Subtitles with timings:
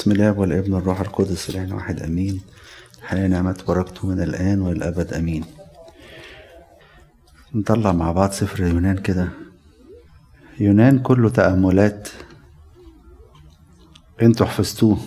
[0.00, 2.40] بسم الله والابن والروح القدس الآن واحد أمين.
[3.02, 5.44] حاليا نعمت بركته من الآن والأبد أمين.
[7.54, 9.28] نطلع مع بعض سفر يونان كده.
[10.60, 12.08] يونان كله تأملات.
[14.22, 14.98] أنتوا حفظتوه.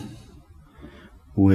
[1.37, 1.53] و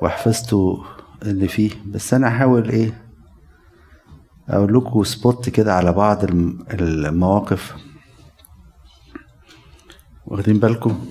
[0.00, 0.84] وحفظتوا
[1.22, 1.70] اللي فيه.
[1.86, 3.02] بس أنا هحاول إيه؟
[4.48, 7.74] أقول لكم سبوت كده على بعض الم- المواقف.
[10.26, 11.06] واخدين بالكم؟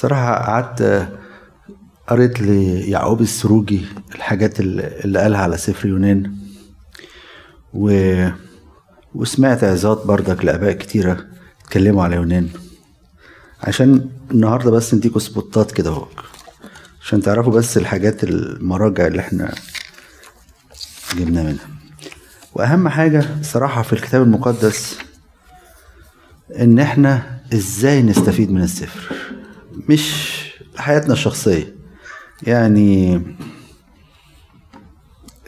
[0.00, 1.08] الصراحة قعدت
[2.08, 6.36] قريت ليعقوب السروجي الحاجات اللي اللي قالها على سفر يونان.
[7.74, 7.84] و...
[9.14, 11.26] وسمعت عظات بردك لآباء كتيرة
[11.64, 12.48] اتكلموا على يونان.
[13.62, 16.06] عشان النهاردة بس نديكوا سبوتات كده اهو.
[17.02, 19.54] عشان تعرفوا بس الحاجات المراجع اللي إحنا
[21.16, 21.68] جبنا منها.
[22.54, 24.98] وأهم حاجة صراحة في الكتاب المقدس
[26.58, 29.29] إن إحنا إزاي نستفيد من السفر.
[29.88, 30.40] مش
[30.76, 31.74] حياتنا الشخصية.
[32.42, 33.22] يعني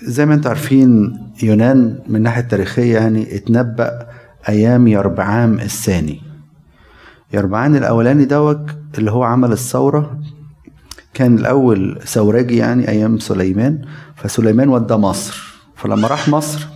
[0.02, 4.06] زي ما أنتم عارفين يونان من الناحية التاريخية يعني اتنبأ
[4.48, 6.22] أيام يربعام الثاني.
[7.34, 10.20] يربعان الأولاني دوت اللي هو عمل الثورة
[11.14, 13.82] كان الأول ثوراجي يعني أيام سليمان.
[14.16, 15.42] فسليمان ودى مصر.
[15.76, 16.66] فلما راح مصر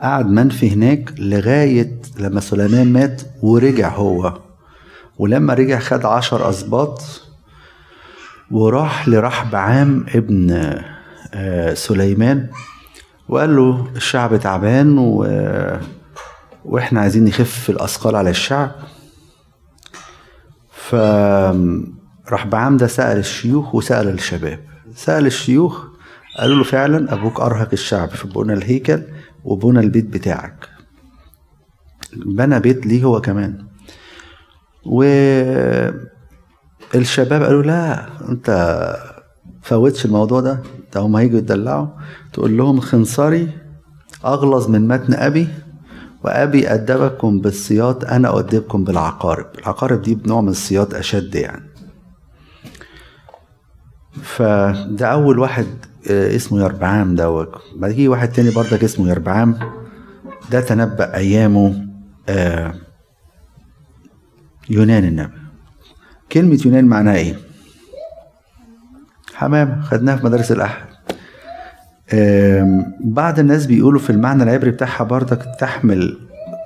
[0.00, 4.45] قعد منفي هناك لغاية لما سليمان مات ورجع هو.
[5.18, 7.02] ولما رجع خد عشر أسباط
[8.50, 10.50] وراح لرحبعام ابن
[11.34, 12.50] آه، سليمان
[13.28, 15.26] وقال له الشعب تعبان و...
[16.64, 18.72] وإحنا عايزين نخف الأثقال على الشعب.
[22.24, 24.60] فرحبعام ده سأل الشيوخ وسأل الشباب.
[24.94, 25.84] سأل الشيوخ
[26.38, 29.02] قالوا له فعلا أبوك أرهق الشعب في بنى الهيكل
[29.44, 30.68] وبنى البيت بتاعك.
[32.16, 33.66] بنى بيت ليه هو كمان؟
[36.94, 38.50] والشباب قالوا لا انت
[39.62, 40.58] فوتش الموضوع ده.
[40.94, 41.86] ده هم هيجوا يتدلعوا.
[42.32, 43.48] تقول لهم خنصري
[44.24, 45.48] أغلظ من متن أبي
[46.24, 49.46] وأبي أدبكم بالسياط أنا ادبكم بالعقارب.
[49.58, 51.62] العقارب دي نوع من السياط أشد يعني.
[54.22, 55.66] فده أول واحد
[56.10, 57.52] آه، اسمه يربعام دوت.
[57.76, 59.58] بعد كده واحد تاني برضك اسمه يربعام.
[60.50, 61.86] ده تنبأ أيامه
[62.28, 62.74] آه
[64.70, 65.38] يونان النبي.
[66.32, 67.36] كلمة يونان معناها إيه؟
[69.34, 70.86] حمامة خدناها في مدارس الأحد.
[73.00, 76.20] بعض الناس بيقولوا في المعنى العبري بتاعها برضك تحمل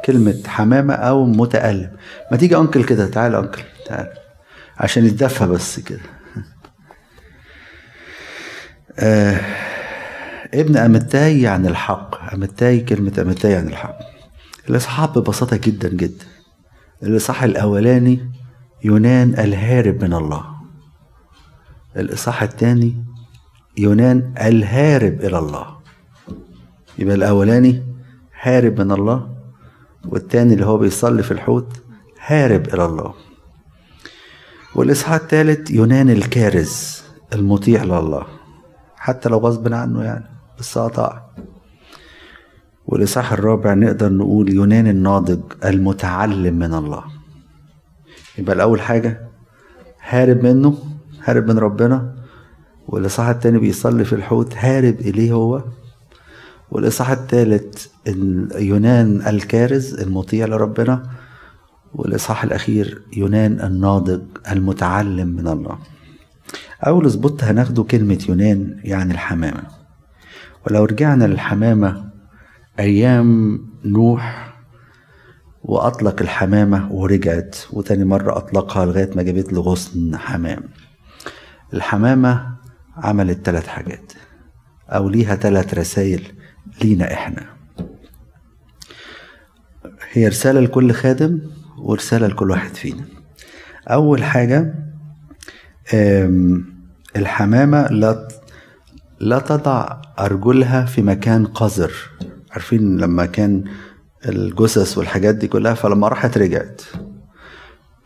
[0.05, 1.91] كلمة حمامة أو متألم.
[2.31, 3.63] ما تيجي أنكل كده؟ تعال أنكل.
[3.87, 4.09] تعال.
[4.79, 6.01] عشان يتدفى بس كده.
[8.99, 9.41] آه
[10.55, 12.35] ابن أمتاي يعني الحق.
[12.35, 13.99] أمتاي كلمة أمتاي يعني الحق.
[14.71, 16.25] الإصحاح ببساطة جدا جدا.
[17.03, 18.31] الإصحاح الأولاني
[18.85, 20.45] يونان الهارب من الله.
[21.97, 23.05] الإصحاح الثاني
[23.79, 25.67] يونان الهارب إلى الله.
[26.99, 27.83] يبقى الأولاني
[28.43, 29.35] هارب من الله.
[30.09, 31.83] والتاني اللي هو بيصلي في الحوت
[32.27, 33.15] هارب إلى الله.
[34.75, 38.27] والإصحاح الثالث يونان الكارز المطيع لله.
[38.97, 40.25] حتى لو غصب عنه يعني
[40.59, 41.31] بس أطاع
[42.87, 47.05] والإصحاح الرابع نقدر نقول يونان الناضج المتعلم من الله.
[48.39, 49.21] يبقى الأول حاجة
[50.09, 50.79] هارب منه
[51.25, 52.15] هارب من ربنا
[52.89, 55.65] والإصحاح التاني بيصلي في الحوت هارب إليه هو.
[56.71, 57.91] والإصحاح التالت
[58.55, 61.03] يونان الكارز المطيع لربنا.
[61.95, 64.21] والإصحاح الأخير يونان الناضج
[64.51, 65.79] المتعلم من الله.
[66.87, 69.63] أول spot هناخده كلمة يونان يعني الحمامة.
[70.67, 72.10] ولو رجعنا للحمامة
[72.81, 74.55] أيام نوح
[75.63, 80.63] وأطلق الحمامة ورجعت وتاني مرة أطلقها لغاية ما جابت له غصن حمام.
[81.75, 82.57] الحمامة
[82.97, 84.13] عملت ثلاث حاجات
[84.89, 86.23] أو ليها ثلاث رسائل
[86.83, 87.47] لينا إحنا.
[90.13, 91.41] هي رسالة لكل خادم
[91.79, 93.05] ورسالة لكل واحد فينا.
[93.89, 94.75] أول حاجة
[97.17, 97.87] الحمامة
[99.21, 101.93] لا تضع أرجلها في مكان قذر.
[102.51, 103.65] عارفين لما كان
[104.29, 106.83] الجثث والحاجات دي كلها فلما راحت رجعت.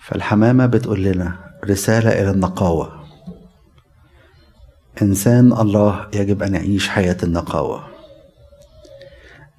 [0.01, 3.05] فالحمامة بتقول لنا رسالة إلى النقاوة.
[5.03, 7.89] إنسان الله يجب أن يعيش حياة النقاوة.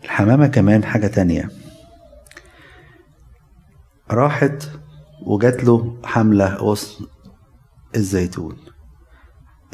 [0.04, 1.50] الحمامة كمان حاجة تانية.
[4.12, 4.70] راحت
[5.26, 7.06] وجات له حملة غصن
[7.96, 8.58] الزيتون.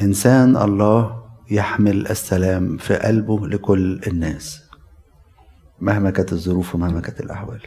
[0.00, 4.61] إنسان الله يحمل السلام في قلبه لكل الناس.
[5.82, 7.60] مهما كانت الظروف ومهما كانت الأحوال.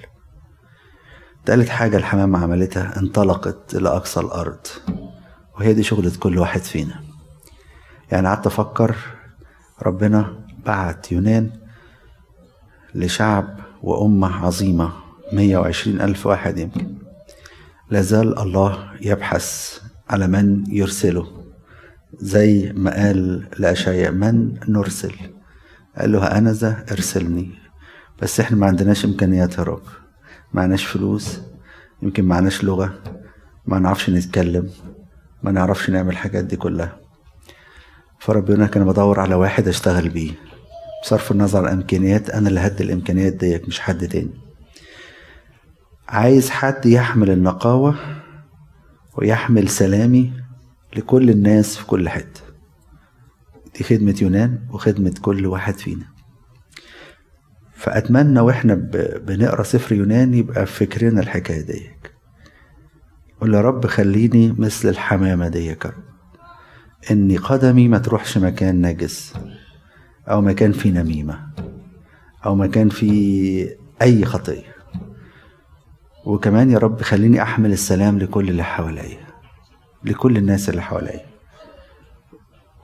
[1.46, 4.68] تالت حاجة الحمامة عملتها انطلقت إلى أقصى الأرض.
[5.56, 7.04] وهي دي شغلة كل واحد فينا.
[8.12, 8.96] يعني قعدت أفكر
[9.84, 11.52] ربنا بعت يونان
[12.96, 14.92] لشعب وأمة عظيمة
[15.34, 16.98] مية وعشرين ألف واحد يمكن.
[17.90, 19.80] لازال الله يبحث
[20.10, 21.28] على من يرسله.
[22.20, 25.14] زي ما قال لأشعياء من نرسل؟
[25.98, 27.65] قال له أنا ذا ارسلني.
[28.22, 29.82] بس إحنا ما عندناش إمكانيات يا رب
[30.54, 31.40] معناش فلوس
[32.02, 32.94] يمكن معناش لغة
[33.66, 34.70] ما نعرفش نتكلم
[35.44, 36.98] ما نعرفش نعمل الحاجات دي كلها.
[38.20, 40.32] فربنا كان بدور على واحد أشتغل بيه.
[41.04, 44.34] بصرف النظر عن الإمكانيات أنا اللي هدي الإمكانيات ديت مش حد تاني.
[46.08, 47.96] عايز حد يحمل النقاوة
[49.18, 50.34] ويحمل سلامي
[50.96, 52.42] لكل الناس في كل حتة.
[53.78, 56.06] دي خدمة يونان وخدمة كل واحد فينا.
[57.86, 58.74] فأتمنى وإحنا
[59.26, 61.90] بنقرأ سفر يونان يبقى في فكرنا الحكاية دي
[63.42, 65.94] قول يا رب خليني مثل الحمامة دي يا رب.
[67.12, 69.34] إني قدمي ما تروحش مكان نجس
[70.30, 71.48] أو مكان فيه نميمة
[72.46, 73.68] أو مكان فيه
[74.02, 74.76] أي خطية.
[76.26, 79.28] وكمان يا رب خليني أحمل السلام لكل اللي حواليا
[80.04, 81.26] لكل الناس اللي حواليا.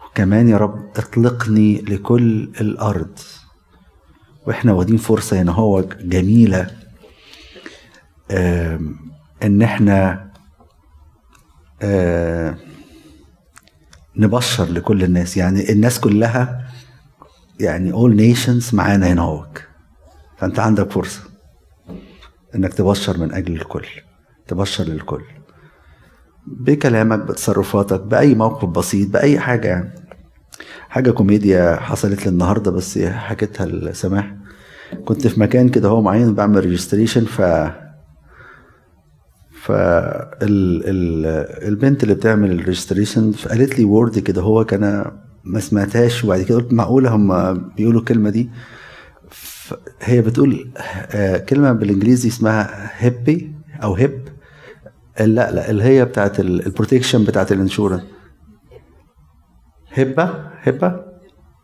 [0.05, 3.19] وكمان يا رب اطلقني لكل الأرض
[4.47, 6.71] وإحنا واخدين فرصة هنا هو جميلة
[9.43, 10.31] ان إحنا
[14.15, 15.37] نبشر لكل الناس.
[15.37, 16.67] يعني الناس كلها
[17.59, 19.63] يعني all nations معانا هنا هوك
[20.37, 21.21] فانت عندك فرصة
[22.55, 23.85] انك تبشر من أجل الكل
[24.47, 25.23] تبشر للكل.
[26.47, 30.00] بكلامك بتصرفاتك بأي موقف بسيط بأي حاجة يعني.
[30.91, 34.35] حاجة كوميديا حصلت لي النهاردة بس حكيتها لسماح
[35.05, 37.41] كنت في مكان كده هو معين بعمل registration ف
[39.61, 40.81] ف ال...
[40.85, 41.25] ال...
[41.67, 45.11] البنت اللي بتعمل ال registration قالت لي word كده هو كان
[45.43, 48.49] ما سمعتهاش وبعد كده قلت معقولة هم بيقولوا الكلمة دي.
[50.01, 50.71] هي بتقول
[51.49, 53.51] كلمة بالإنجليزي اسمها HIPAA
[53.83, 54.27] أو HIPAA
[55.19, 58.01] لا لا اللي هي بتاعت ال protection بتاعت ال insurance
[59.93, 60.29] HIPAA؟
[60.63, 60.95] HIPAA؟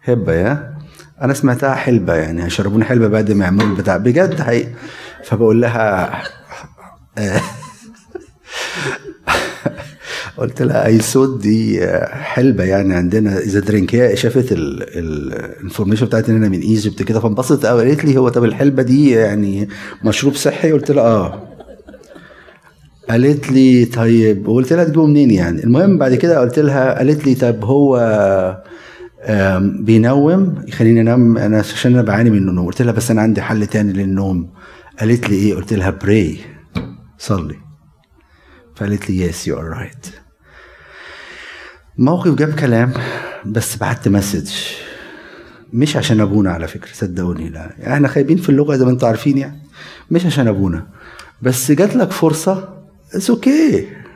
[0.03, 0.77] HIPAA يا.
[1.21, 3.97] أنا سمعتها حلبة يعني هيشربوني حلبة بعد ما يعملوا البتاع.
[3.97, 4.69] بجد؟ حقيقي
[5.23, 6.11] فبقول لها
[10.37, 13.37] قلت لها اي صوت دي حلبة يعني عندنا.
[13.39, 17.85] it's a drink هي شافت ال information بتاعتي إن أنا من Egypt كده فانبسطت قوي
[17.87, 19.69] قالت لي هو طب الحلبة دي يعني
[20.03, 21.56] مشروب صحي؟ قلت لها آه.
[23.09, 27.35] قالت لي طيب وقلت لها تجيبه منين يعني؟ المهم بعد كده قلت لها قالت لي
[27.35, 27.97] طب هو
[29.79, 32.65] بينوم؟ يخليني انام أنا عشان أنا بعاني من النوم.
[32.65, 34.49] قلت لها بس أنا عندي حل تاني للنوم.
[34.99, 36.37] قالت لي إيه؟ قلت لها pray
[37.17, 37.55] صلي.
[38.75, 40.07] فقالت لي yes you are right
[41.97, 42.93] موقف جاب كلام
[43.45, 44.51] بس بعت message
[45.73, 47.93] مش عشان أبونا على فكرة صدقوني لا.
[47.93, 49.59] إحنا خايبين في اللغة زي ما أنتم عارفين يعني.
[50.11, 50.87] مش عشان أبونا.
[51.41, 52.76] بس جات لك فرصة
[53.13, 54.07] it's okay okay.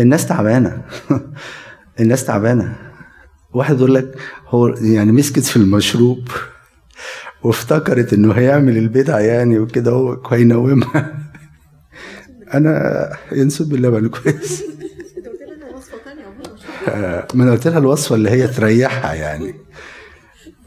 [0.00, 0.82] الناس تعبانة.
[2.00, 2.76] الناس تعبانة.
[3.52, 4.18] واحد يقول لك
[4.48, 6.28] هو يعني مسكت في المشروب
[7.44, 11.18] وافتكرت إنه هيعمل البدعه يعني وكده هو هينومها.
[12.54, 14.64] أنا ينسب باللبن كويس.
[17.34, 19.54] ما أنا قلت لها الوصفة اللي هي تريحها يعني.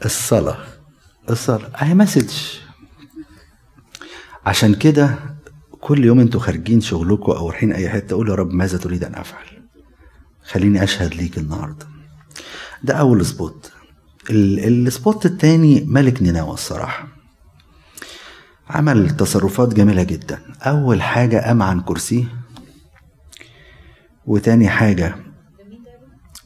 [0.04, 0.58] الصلاة.
[1.30, 1.70] الصلاة.
[1.82, 2.30] اهي message
[4.46, 5.35] عشان كده
[5.86, 9.14] كل يوم أنتوا خارجين شغلكم أو رايحين اي حتة قولوا يا رب ماذا تريد ان
[9.14, 9.46] افعل؟
[10.42, 11.86] خليني اشهد ليك النهارده.
[12.82, 13.72] ده أول spot
[14.30, 17.08] ال spot التاني ملك نينوى الصراحة.
[18.70, 20.40] عمل تصرفات جميلة جدا.
[20.62, 22.24] أول حاجة قام عن كرسيه.
[24.26, 25.16] وتاني حاجة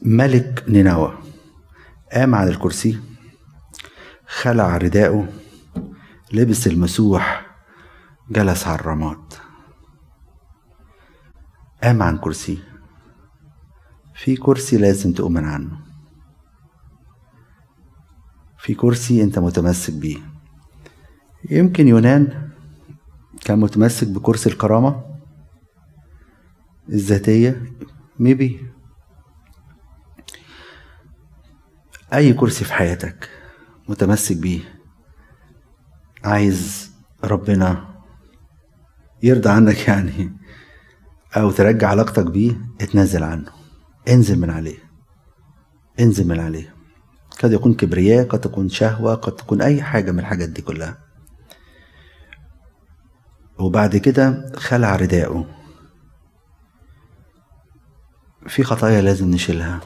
[0.01, 1.17] ملك نينوى
[2.13, 2.99] قام على الكرسي
[4.27, 5.27] خلع رداءه
[6.33, 7.40] لبس المسوح
[8.31, 9.33] جلس على الرماد.
[11.83, 12.59] قام عن كرسي؟
[14.15, 15.79] في كرسي لازم تؤمن عنه.
[18.57, 20.17] في كرسي أنت متمسك بيه.
[21.49, 22.49] يمكن يونان
[23.45, 25.19] كان متمسك بكرسي الكرامة؟
[26.89, 27.73] الذاتية؟
[28.19, 28.71] ميبي.
[32.13, 33.29] أي كرسي في حياتك
[33.89, 34.81] متمسك بيه؟
[36.23, 36.91] عايز
[37.23, 37.90] ربنا
[39.23, 40.37] يرضى عنك يعني
[41.37, 43.51] أو ترجع علاقتك بيه اتنازل عنه.
[44.07, 44.77] انزل من عليه.
[45.99, 46.75] انزل من عليه.
[47.43, 50.97] قد يكون كبرياء قد تكون شهوة قد تكون أي حاجة من الحاجات دي كلها.
[53.59, 55.45] وبعد كده خلع رداءه
[58.47, 59.81] في خطايا لازم نشيلها.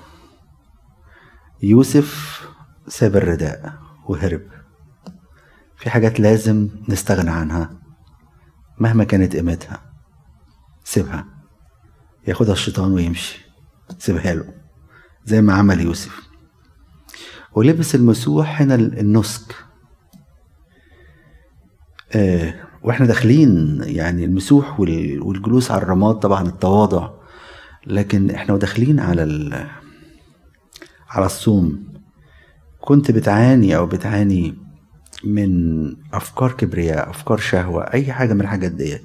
[1.63, 2.41] يوسف
[2.87, 3.73] ساب الرداء
[4.05, 4.41] وهرب.
[5.77, 7.84] في حاجات لازم نستغنى عنها.
[8.79, 9.81] مهما كانت قيمتها.
[10.83, 11.25] سيبها.
[12.27, 13.45] ياخدها الشيطان ويمشي.
[13.99, 14.53] سيبها له.
[15.25, 16.21] زي ما عمل يوسف.
[17.53, 19.55] ولبس المسوح هنا النسك.
[22.15, 22.53] آه
[22.83, 27.09] وإحنا داخلين يعني المسوح والجلوس على الرماد طبعا التواضع.
[27.87, 29.23] لكن إحنا وداخلين على
[31.09, 31.93] على الصوم.
[32.81, 34.64] كنت بتعاني أو بتعاني
[35.23, 38.97] من أفكار كبرياء أفكار شهوة أي حاجة من الحاجات دي.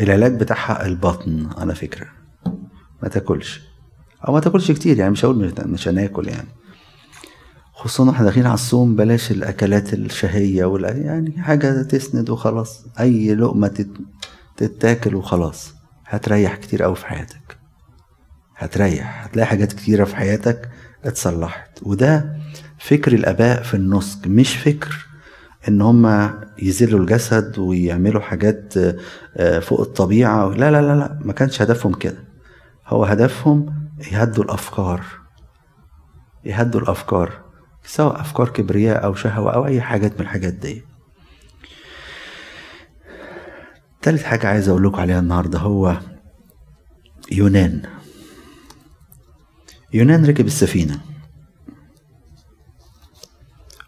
[0.00, 2.06] العلاج بتاعها البطن على فكرة.
[3.02, 3.62] ما تاكلش.
[4.28, 6.48] أو ما تاكلش كتير يعني مش هقول مش هناكل يعني.
[7.72, 12.84] خصوصا إحنا داخلين على الصوم بلاش الأكلات الشهية ولا يعني حاجة تسند وخلاص.
[13.00, 13.86] أي لقمة
[14.56, 15.74] تتاكل وخلاص.
[16.06, 17.58] هتريح كتير قوي في حياتك.
[18.56, 19.24] هتريح.
[19.24, 20.70] هتلاقي حاجات كتيرة في حياتك
[21.04, 21.70] اتصلحت.
[21.82, 22.36] وده
[22.78, 25.07] فكر الآباء في النسك مش فكر
[25.68, 26.30] إن هم
[26.62, 28.74] يذلوا الجسد ويعملوا حاجات
[29.36, 30.48] آه، فوق الطبيعة.
[30.48, 32.24] لا لا لا لا ما كانش هدفهم كده.
[32.86, 35.04] هو هدفهم يهدوا الأفكار
[36.44, 37.32] يهدوا الأفكار
[37.84, 40.84] سواء أفكار كبرياء أو شهوة أو أي حاجات من الحاجات دي.
[44.02, 46.00] تالت حاجة عايز أقول لكم عليها النهاردة هو
[47.32, 47.82] يونان.
[49.92, 51.00] يونان ركب السفينة.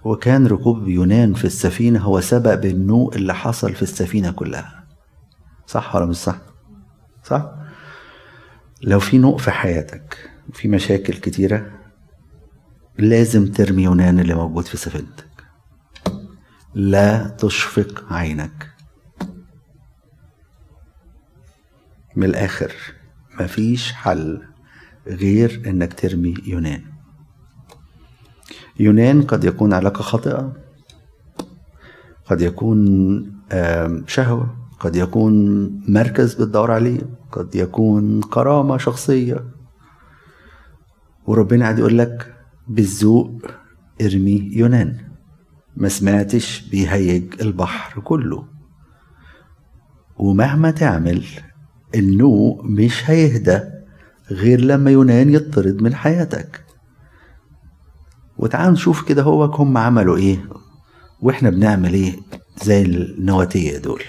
[0.04, 4.84] وكان ركوب يونان في السفينة هو سبب النوء اللي حصل في السفينة كلها
[5.66, 6.36] صح ولا مش صح؟
[7.24, 7.50] صح؟
[8.82, 11.70] لو في نوء في حياتك في مشاكل كتيرة
[12.98, 15.26] لازم ترمي يونان اللي موجود في سفينتك
[16.74, 18.70] لا تشفق عينك
[22.16, 22.72] من الآخر
[23.40, 24.42] مفيش حل
[25.06, 26.84] غير إنك ترمي يونان
[28.80, 30.52] يونان قد يكون علاقة خاطئة
[32.24, 32.80] قد يكون
[34.06, 35.34] شهوة قد يكون
[35.88, 37.00] مركز بتدور عليه
[37.32, 39.44] قد يكون كرامة شخصية.
[41.26, 42.34] وربنا قاعد يقول لك
[42.68, 43.42] بالذوق
[44.02, 44.96] ارمي يونان.
[45.76, 48.44] ما سمعتش بيهيج البحر كله.
[50.16, 51.24] ومهما تعمل
[51.94, 53.60] النوء مش هيهدى
[54.30, 56.64] غير لما يونان يطرد من حياتك.
[58.40, 60.48] وتعال نشوف كده هو هم عملوا إيه
[61.20, 62.16] وإحنا بنعمل إيه
[62.62, 64.02] زي النواتية دول.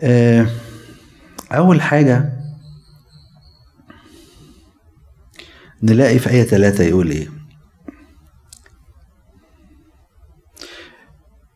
[0.00, 0.46] آه،
[1.52, 2.32] أول حاجة
[5.82, 7.28] نلاقي في آية ثلاثة يقول إيه.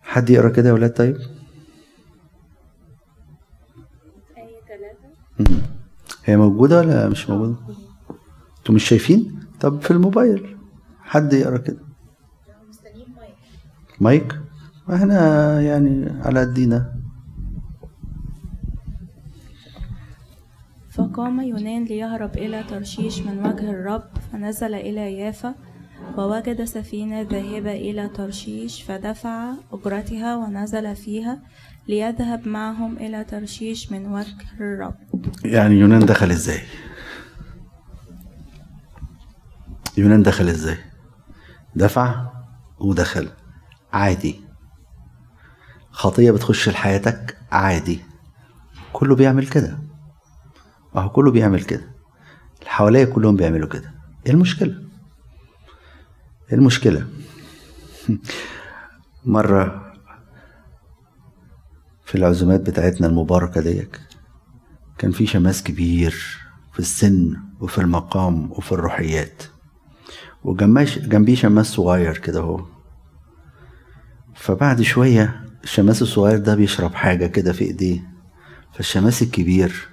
[0.03, 1.17] حد يقرأ كده يا ولاد؟ طيب.
[4.37, 5.63] آية ثلاثة.
[6.25, 7.57] هي موجودة ولا مش موجودة؟
[8.59, 10.60] أنتوا مش شايفين؟ طب في الموبايل.
[11.11, 11.79] حد يقرأ كده
[14.01, 14.39] مايك
[14.89, 16.95] ما إحنا يعني على قدينا
[20.91, 24.03] فقام يونان ليهرب إلى ترشيش من وجه الرب
[24.33, 25.55] فنزل إلى يافا
[26.19, 31.43] ووجد سفينة ذاهبة إلى ترشيش فدفع أجرتها ونزل فيها
[31.89, 34.95] ليذهب معهم إلى ترشيش من وجه الرب
[35.45, 36.61] يعني يونان دخل إزاي؟
[39.99, 40.90] يونان دخل إزاي؟
[41.75, 42.31] دفع
[42.79, 43.29] ودخل.
[43.93, 44.41] عادي.
[45.91, 48.01] خطية بتخش لحياتك؟ عادي.
[48.93, 49.79] كله بيعمل كده.
[50.97, 51.95] أهو كله بيعمل كده.
[52.59, 53.95] اللي حواليا كلهم بيعملوا كده.
[54.27, 54.83] إيه المشكلة؟
[56.53, 57.07] إيه المشكلة؟
[59.25, 59.93] مرة
[62.05, 64.01] في العزومات بتاعتنا المباركة ديك
[64.99, 66.39] كان في شماس كبير
[66.73, 69.43] في السن وفي المقام وفي الروحيات.
[70.45, 72.65] وجنبيه شماس صغير كده هو
[74.35, 78.01] فبعد شوية الشماس الصغير ده بيشرب حاجة كده في ايديه.
[78.75, 79.89] فالشماس الكبير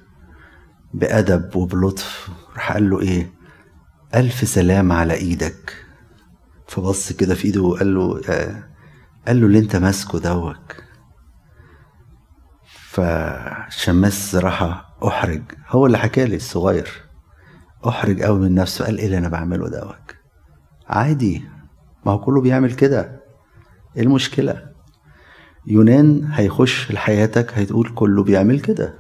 [0.93, 3.31] بأدب وبلطف راح قال له إيه؟
[4.15, 5.85] ألف سلام على إيدك.
[6.67, 8.63] فبص كده في إيده وقال له آه
[9.27, 10.75] قال له اللي أنت ماسكه دوك.
[12.89, 15.41] فالشماس راح أحرج.
[15.69, 16.89] هو اللي حكى لي الصغير
[17.87, 18.85] أحرج قوي من نفسه.
[18.85, 20.16] قال إيه اللي أنا بعمله دوك؟
[20.87, 21.43] عادي.
[22.05, 23.21] ما هو كله بيعمل كده.
[23.97, 24.71] إيه المشكلة؟
[25.67, 28.99] يونان هيخش لحياتك هتقول كله بيعمل كده.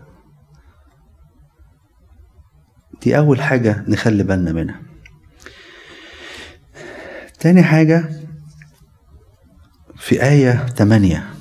[3.01, 4.81] دي أول حاجة نخلي بالنا منها.
[7.39, 8.09] تاني حاجة
[9.95, 11.33] في آية 8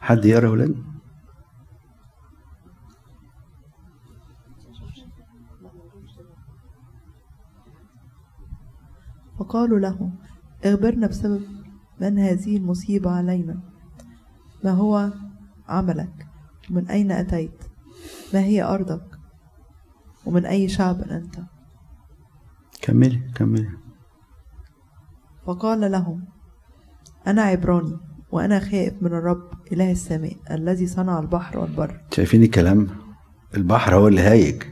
[0.00, 0.93] حد يقرأ يا ولاد؟
[9.44, 10.10] فقالوا له
[10.64, 11.42] أخبرنا بسبب
[12.00, 13.60] من هذه المصيبة علينا؟
[14.64, 15.12] ما هو
[15.68, 16.26] عملك؟
[16.70, 17.64] ومن أين أتيت؟
[18.34, 19.06] ما هي أرضك؟
[20.26, 21.36] ومن أي شعب أنت؟
[22.82, 23.68] كملي كملي.
[25.46, 26.24] فقال لهم
[27.26, 27.98] أنا عبراني
[28.30, 32.00] وأنا خائف من الرب إله السماء الذي صنع البحر والبر.
[32.10, 32.88] شايفين الكلام؟
[33.54, 34.62] البحر هو اللي هايج.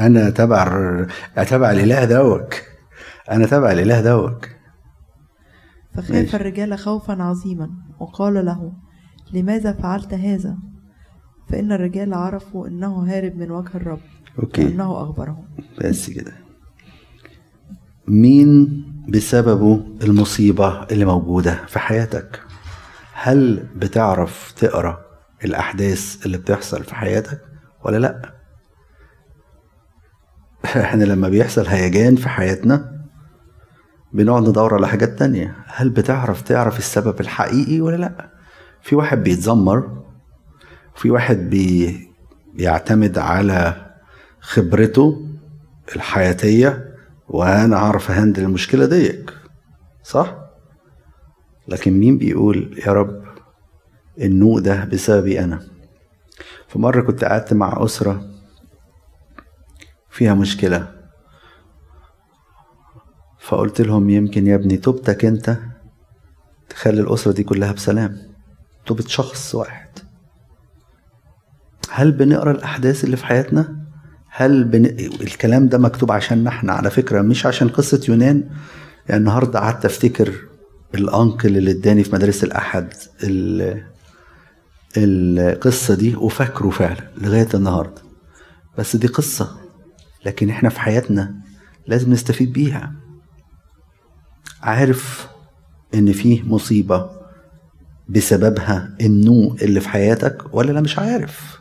[0.00, 0.64] أنا تبع
[1.48, 2.54] تبع الإله دوك
[3.30, 4.48] أنا تبع الإله دوك
[5.94, 6.34] فخاف.
[6.34, 8.72] الرجال خوفا عظيما وقال له
[9.32, 10.56] لماذا فعلت هذا؟
[11.48, 14.00] فإن الرجال عرفوا أنه هارب من وجه الرب
[14.38, 14.64] أوكي.
[14.64, 15.44] وأنه أخبرهم.
[15.80, 16.32] بس كده.
[18.08, 22.40] مين بسببه المصيبة اللي موجودة في حياتك؟
[23.12, 25.00] هل بتعرف تقرأ
[25.44, 27.40] الأحداث اللي بتحصل في حياتك
[27.84, 28.35] ولا لأ؟
[30.76, 32.96] إحنا لما بيحصل هيجان في حياتنا
[34.12, 35.56] بنقعد ندور على حاجات تانية.
[35.66, 38.30] هل بتعرف تعرف السبب الحقيقي ولا لأ؟
[38.82, 40.02] في واحد بيتذمر
[40.94, 42.00] في واحد بي
[42.54, 43.86] بيعتمد على
[44.40, 45.26] خبرته
[45.96, 46.94] الحياتية
[47.28, 49.32] وأنا أعرف أهندل المشكلة ديك.
[50.02, 50.36] صح؟
[51.68, 53.22] لكن مين بيقول يا رب
[54.20, 55.60] النوء ده بسببي أنا؟
[56.68, 58.35] في مرة كنت قعدت مع أسرة
[60.16, 60.92] فيها مشكلة.
[63.38, 65.56] فقلت لهم يمكن يا ابني توبتك انت
[66.68, 68.18] تخلي الأسرة دي كلها بسلام.
[68.86, 69.88] توبة شخص واحد.
[71.90, 73.76] هل بنقرأ الأحداث اللي في حياتنا؟
[74.30, 74.84] هل بن...
[75.20, 78.50] الكلام ده مكتوب عشان إحنا على فكرة مش عشان قصة يونان.
[79.08, 80.34] يعني النهاردة قعدت أفتكر
[80.94, 82.92] الأنكل اللي اداني في مدرسة الأحد
[83.24, 83.82] ال...
[84.96, 88.02] القصة دي وفاكره فعلا لغاية النهاردة.
[88.78, 89.65] بس دي قصة.
[90.26, 91.34] لكن إحنا في حياتنا
[91.86, 92.92] لازم نستفيد بيها.
[94.62, 95.28] عارف
[95.94, 97.10] إن فيه مصيبة
[98.08, 101.60] بسببها النوء اللي في حياتك ولا لا؟ مش عارف.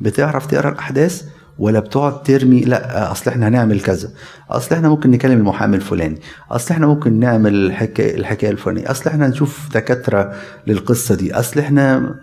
[0.00, 4.10] بتعرف تقرأ الأحداث ولا بتقعد ترمي؟ لا أصل إحنا هنعمل كذا.
[4.50, 6.20] أصل إحنا ممكن نكلم المحامي الفلاني.
[6.50, 8.90] أصل إحنا ممكن نعمل الحكاية الحكاية الفلانية.
[8.90, 10.34] أصل إحنا نشوف دكاترة
[10.66, 11.34] للقصة دي.
[11.34, 12.14] أصل إحنا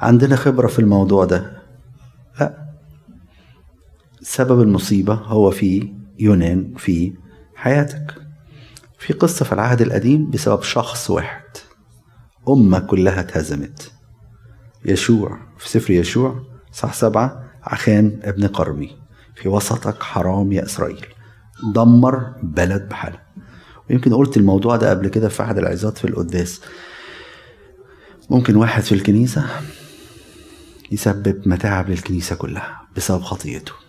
[0.00, 1.62] عندنا خبرة في الموضوع ده.
[2.40, 2.63] لا.
[4.26, 7.12] سبب المصيبة هو في يونان في
[7.54, 8.14] حياتك.
[8.98, 11.42] في قصة في العهد القديم بسبب شخص واحد.
[12.48, 13.92] أمة كلها اتهزمت.
[14.84, 18.96] يشوع في سفر يشوع صح سبعة عخان ابن قرمي.
[19.34, 21.06] في وسطك حرام يا إسرائيل.
[21.74, 23.22] دمر بلد بحالها
[23.90, 26.60] ويمكن قلت الموضوع ده قبل كده في أحد العظات في القداس.
[28.30, 29.46] ممكن واحد في الكنيسة
[30.92, 33.83] يسبب متاعب للكنيسة كلها بسبب خطيته.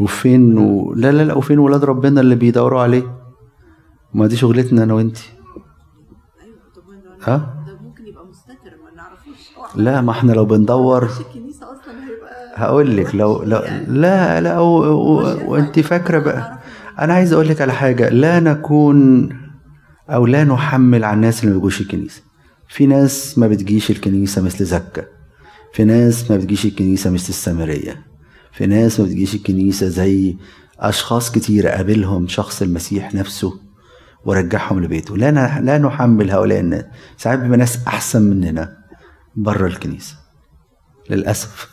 [0.00, 0.92] وفين و...
[0.96, 3.16] لا لا لا وفين ولاد ربنا اللي بيدوروا عليه.
[4.14, 5.32] ما دي شغلتنا أنا وأنتي.
[6.42, 6.82] أيوه طب
[7.28, 9.76] ها؟ ده ممكن يبقى مستتر ما نعرفوش.
[9.76, 14.58] لا ما إحنا لو بندور مش الكنيسة أصلا هيبقى هقول لك لو لو لا لا
[14.58, 14.84] و...
[14.84, 15.52] و...
[15.52, 16.58] وانت فاكرة بقى.
[16.98, 18.08] أنا عايز أقول لك على حاجة.
[18.08, 19.28] لا نكون
[20.10, 22.22] أو لا نحمل على الناس اللي ما بيجوش الكنيسة.
[22.68, 25.04] في ناس ما بتجيش الكنيسة مثل زكا.
[25.72, 28.13] في ناس ما بتجيش الكنيسة مثل السامرية.
[28.54, 30.36] في ناس ما بتجيش الكنيسة زي
[30.78, 33.60] أشخاص كتير قابلهم شخص المسيح نفسه
[34.24, 35.16] ورجعهم لبيته.
[35.16, 36.84] لا لا نحمل هؤلاء الناس.
[37.16, 38.76] ساعات بيبقى ناس أحسن مننا
[39.36, 40.16] بره الكنيسة.
[41.10, 41.68] للأسف.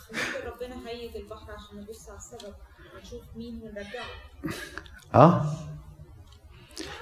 [0.46, 2.54] ربنا هيج البحر عشان نبص على السبب
[2.94, 4.54] ونشوف مين ونرجعه.
[5.14, 5.46] آه.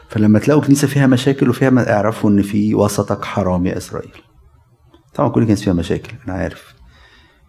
[0.08, 4.22] فلما تلاقوا كنيسة فيها مشاكل وفيها ما اعرفوا إن في وسطك حرام يا إسرائيل.
[5.14, 6.79] طبعا كل كنيسة فيها مشاكل أنا عارف.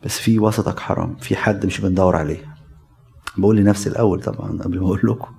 [0.03, 2.55] بس في وسطك حرام في حد مش بندور عليه.
[3.37, 5.33] بقول لنفسي الأول طبعا قبل ما أقول لكم.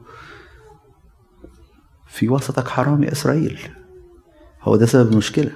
[2.07, 3.61] في وسطك حرام يا إسرائيل.
[4.62, 5.51] هو ده سبب المشكلة.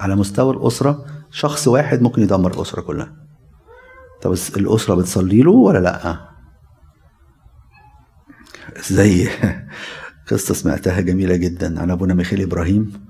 [0.00, 3.16] على مستوى الأسرة شخص واحد ممكن يدمر الأسرة كلها.
[4.22, 6.28] طب الأسرة بتصلي له ولا لأ؟
[8.90, 9.28] زي
[10.30, 13.06] قصة سمعتها جميلة جدا عن أبونا ميخيل إبراهيم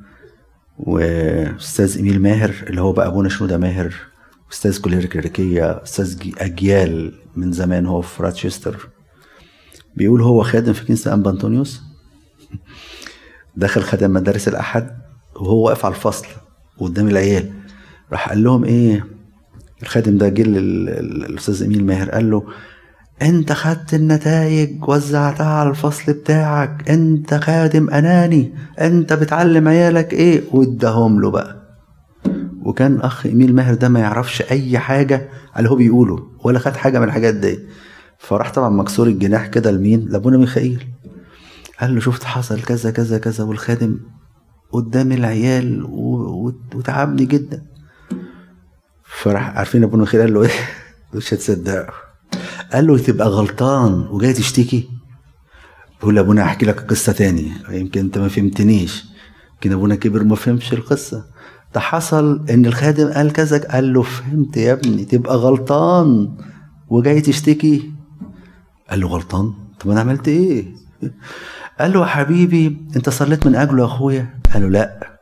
[0.79, 3.95] وأستاذ إميل ماهر اللي هو بقى أبونا شنودة ماهر.
[4.52, 8.88] أستاذ كلية كليريكية أستاذ جي- أجيال من زمان هو في راتشستر.
[9.96, 11.82] بيقول هو خادم في كنيسة أنبا أنطونيوس
[13.56, 14.90] دخل خدم مدارس الأحد
[15.37, 16.26] وهو واقف على الفصل
[16.78, 17.52] قدام العيال.
[18.12, 19.06] راح قال لهم إيه
[19.82, 22.42] الخادم ده جه لل- ال- الأستاذ إميل ماهر قال له
[23.22, 31.20] أنت خدت النتائج وزعتها على الفصل بتاعك أنت خادم أناني أنت بتعلم عيالك إيه؟ واداهم
[31.20, 31.65] له بقى.
[32.66, 36.76] وكان أخ إيميل ماهر ده ما يعرفش أي حاجة على اللي هو بيقوله ولا خد
[36.76, 37.59] حاجة من الحاجات دي.
[38.18, 40.87] فراح طبعا مكسور الجناح كده لمين؟ لأبونا ميخائيل.
[41.81, 44.00] قال له شفت حصل كذا كذا كذا والخادم
[44.72, 45.85] قدام العيال
[46.74, 47.62] وتعبني جدا.
[49.05, 50.50] فراح عارفين أبونا ميخائيل؟ قال له إيه؟
[51.14, 51.94] مش هتصدقوا
[52.72, 54.88] قال له تبقى غلطان وجاي تشتكي.
[56.00, 59.05] بيقول ابونا احكي لك قصة تاني يمكن أنت ما فهمتنيش
[59.55, 61.36] يمكن أبونا كبر ما فهمش القصة.
[61.76, 66.28] ده حصل إن الخادم قال كذا قال له فهمت يا ابني تبقى غلطان.
[66.88, 67.90] وجاي تشتكي.
[68.90, 70.64] قال له غلطان؟ طب أنا عملت إيه؟
[71.80, 75.18] قال له يا حبيبي أنت صليت من أجله يا أخويا؟ قال له لا.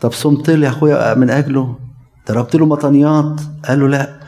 [0.00, 1.76] طب صمت لي يا أخويا من أجله؟
[2.28, 4.20] ضربت له مطنيات قال له لا.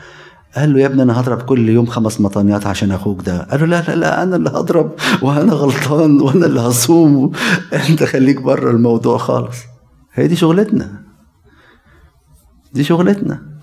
[0.55, 3.43] قال له يا ابني أنا هضرب كل يوم خمس مطنيات عشان أخوك ده.
[3.43, 7.31] قال له لا لا لا أنا اللي هضرب وأنا غلطان وأنا اللي هصوم
[7.89, 9.57] أنت خليك بره الموضوع خالص.
[10.13, 11.06] هي دي شغلتنا.
[12.73, 13.59] دي شغلتنا.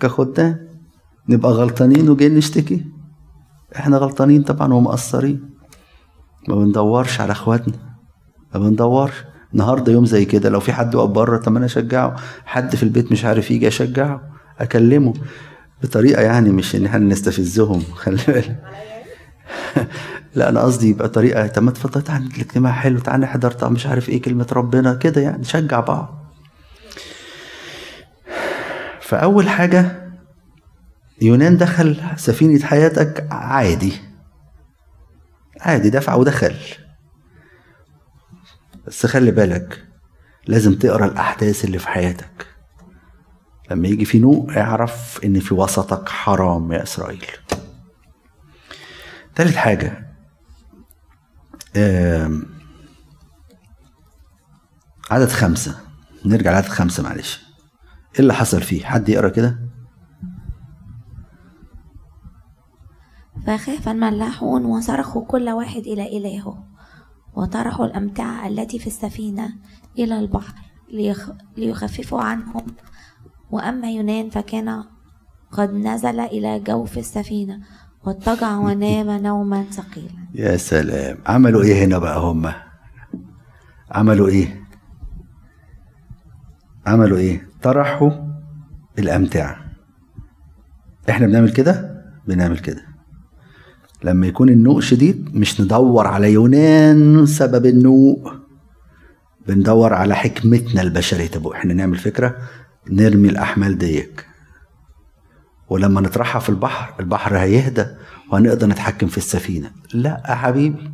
[0.00, 0.68] كخدام
[1.28, 2.84] نبقى غلطانين وجايين نشتكي.
[3.76, 5.50] إحنا غلطانين طبعا ومقصرين.
[6.48, 7.74] ما بندورش على إخواتنا.
[8.54, 9.24] ما بندورش.
[9.52, 12.16] النهارده يوم زي كده لو في حد واقف بره طب أنا أشجعه.
[12.44, 14.22] حد في البيت مش عارف يجي أشجعه
[14.60, 15.14] أكلمه.
[15.82, 18.62] بطريقة يعني مش إن إحنا نستفزهم خلي بالك.
[20.34, 24.08] لا أنا قصدي يبقى طريقة طب ما اتفضل تعالى الاجتماع حلو تعالى نحضر مش عارف
[24.08, 26.25] إيه كلمة ربنا كده يعني نشجع بعض.
[29.06, 30.10] فأول حاجة
[31.22, 33.92] يونان دخل سفينة حياتك عادي.
[35.60, 36.56] عادي دفع ودخل.
[38.86, 39.84] بس خلي بالك
[40.46, 42.46] لازم تقرأ الأحداث اللي في حياتك.
[43.70, 47.26] لما يجي في نوء اعرف إن في وسطك حرام يا إسرائيل.
[49.34, 50.06] تالت حاجة
[55.10, 55.80] عدد خمسة.
[56.24, 57.45] نرجع لعدد خمسة معلش.
[58.16, 59.58] إيه اللي حصل فيه؟ حد يقرأ كده؟
[63.46, 66.64] فخاف الملاحون وصرخوا كل واحد إلى إلهه
[67.34, 69.48] وطرحوا الأمتعة التي في السفينة
[69.98, 70.54] إلى البحر
[70.92, 71.30] ليخ...
[71.56, 72.66] ليخففوا عنهم.
[73.50, 74.84] وأما يونان فكان
[75.52, 77.60] قد نزل إلى جوف السفينة
[78.04, 80.26] واضطجع ونام نوما ثقيلا.
[80.34, 81.18] يا سلام.
[81.26, 82.52] عملوا إيه هنا بقى هم؟
[83.90, 84.66] عملوا إيه؟
[86.86, 88.10] عملوا إيه؟ طرحوا
[88.98, 89.56] الأمتعة.
[91.10, 92.82] إحنا بنعمل كده؟ بنعمل كده.
[94.04, 98.32] لما يكون النوء شديد مش ندور على يونان سبب النوء
[99.46, 101.28] بندور على حكمتنا البشرية.
[101.28, 102.36] طب إحنا نعمل فكرة؟
[102.90, 104.26] نرمي الأحمال ديك.
[105.68, 107.86] ولما نطرحها في البحر البحر هيهدى
[108.32, 109.70] وهنقدر نتحكم في السفينة.
[109.94, 110.90] لا يا حبيبي.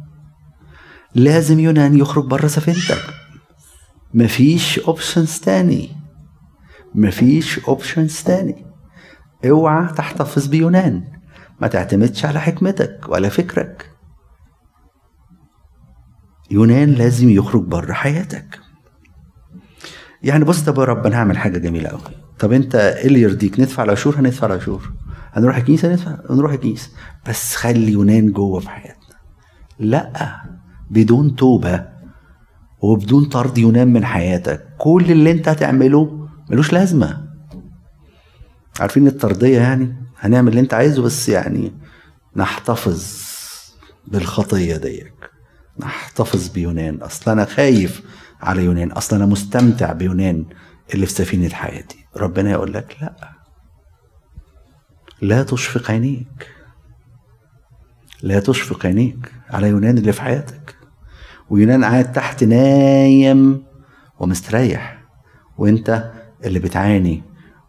[1.14, 3.04] لازم يونان يخرج بره سفينتك.
[4.14, 6.01] مفيش options تاني.
[6.94, 8.66] مفيش options تاني.
[9.44, 11.04] اوعى تحتفظ بيونان.
[11.60, 13.90] ما تعتمدش على حكمتك ولا فكرك.
[16.50, 18.58] يونان لازم يخرج بره حياتك.
[20.22, 22.00] يعني بص طب يا رب أنا هعمل حاجة جميلة قوي
[22.38, 24.92] طب أنت إيه اللي يرضيك؟ ندفع العشور هندفع العشور
[25.32, 26.90] هنروح الكنيسة؟ ندفع نروح الكنيسة.
[27.28, 29.16] بس خلي يونان جوه في حياتنا.
[29.78, 30.42] لا
[30.90, 31.92] بدون توبة.
[32.80, 34.68] وبدون طرد يونان من حياتك.
[34.78, 37.28] كل اللي أنت هتعمله ملوش لازمة.
[38.80, 41.72] عارفين الطردية يعني؟ هنعمل اللي انت عايزه بس يعني
[42.36, 43.22] نحتفظ
[44.06, 45.14] بالخطية ديك.
[45.78, 47.02] نحتفظ بيونان.
[47.02, 48.02] أصل أنا خايف
[48.40, 48.92] على يونان.
[48.92, 50.44] أصل أنا مستمتع بيونان
[50.94, 52.06] اللي في سفينة حياتي.
[52.16, 53.32] ربنا يقول لك لا.
[55.22, 56.48] لا تشفق عينيك.
[58.22, 60.76] لا تشفق عينيك على يونان اللي في حياتك.
[61.50, 63.64] ويونان قاعد تحت نايم
[64.18, 65.02] ومستريح.
[65.58, 66.12] وانت
[66.44, 67.22] اللي بتعاني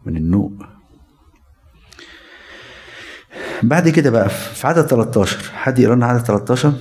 [0.06, 0.52] من النوء
[3.62, 6.72] بعد كده بقى في عدد 13 حد يقرأ لنا عدد 13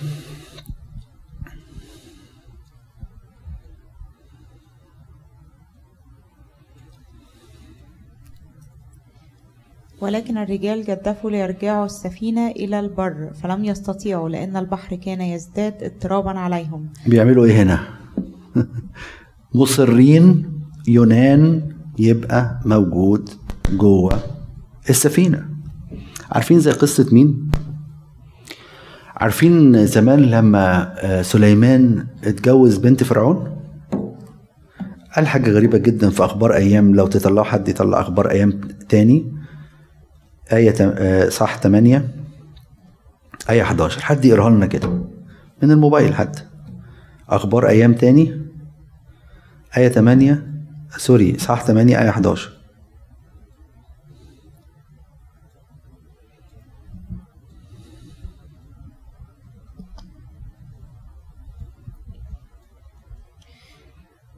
[10.01, 16.89] ولكن الرجال جدفوا ليرجعوا السفينة إلى البر فلم يستطيعوا لأن البحر كان يزداد اضطرابا عليهم.
[17.07, 17.79] بيعملوا إيه هنا؟
[19.55, 20.51] مصرين
[20.87, 23.29] يونان يبقى موجود
[23.71, 24.19] جوه
[24.89, 25.45] السفينة.
[26.31, 27.51] عارفين زي قصة مين؟
[29.15, 33.57] عارفين زمان لما آه، سليمان اتجوز بنت فرعون؟
[35.15, 38.51] قال حاجة غريبة جدا في أخبار أيام لو تطلعوا حد يطلع أخبار أيام
[38.89, 39.33] تاني.
[40.53, 42.09] آية آه، صح 8
[43.49, 44.87] آية 11 حد يقراها لنا كده؟
[45.63, 46.43] من الموبايل حتى
[47.29, 48.41] أخبار أيام تاني؟
[49.77, 50.52] آية 8
[50.97, 52.49] سوري صح 8 آية 11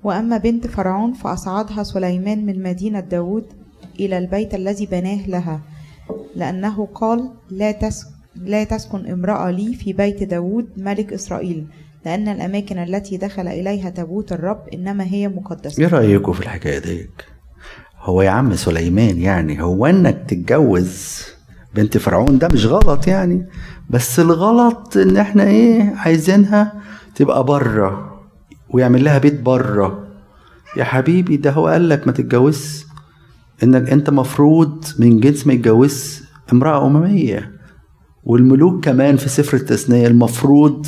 [0.03, 3.45] وأما بنت فرعون فأصعدها سليمان من مدينة داود
[3.99, 5.61] إلى البيت الذي بناه لها
[6.35, 11.67] لأنه قال لا, تس لا تسكن امرأة لي في بيت داود ملك إسرائيل.
[12.05, 15.83] لأن الأماكن التي دخل إليها تابوت الرب إنما هي مقدسة.
[15.83, 17.09] إيه رأيكم في الحكاية دي؟
[17.99, 21.21] هو يا عم سليمان يعني هو إنك تتجوز
[21.75, 23.45] بنت فرعون ده مش غلط يعني
[23.89, 26.73] بس الغلط إن إحنا إيه عايزينها
[27.15, 28.19] تبقى بره
[28.69, 30.07] ويعمل لها بيت بره.
[30.77, 32.85] يا حبيبي ده هو قال لك ما تتجوزش
[33.63, 36.21] إنك أنت مفروض من جنس ما يتجوزش
[36.53, 37.51] امرأة أممية
[38.23, 40.87] والملوك كمان في سفر التثنية المفروض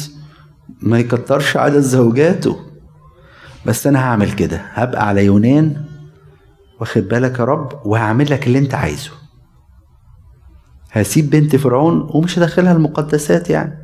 [0.82, 2.60] ما يكترش عدد زوجاته.
[3.66, 4.58] بس أنا هعمل كده.
[4.58, 5.86] هبقى على يونان
[6.80, 9.12] واخد بالك يا رب؟ وهعمل لك اللي أنت عايزه.
[10.92, 13.78] هسيب بنت فرعون ومش هدخلها المقدسات يعني.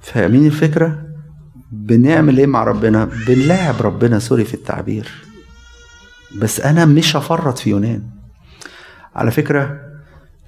[0.00, 1.02] فاهمين الفكرة؟
[1.72, 5.10] بنعمل إيه مع ربنا؟ بنلاعب ربنا سوري في التعبير.
[6.38, 8.02] بس أنا مش هفرط في يونان.
[9.14, 9.89] على فكرة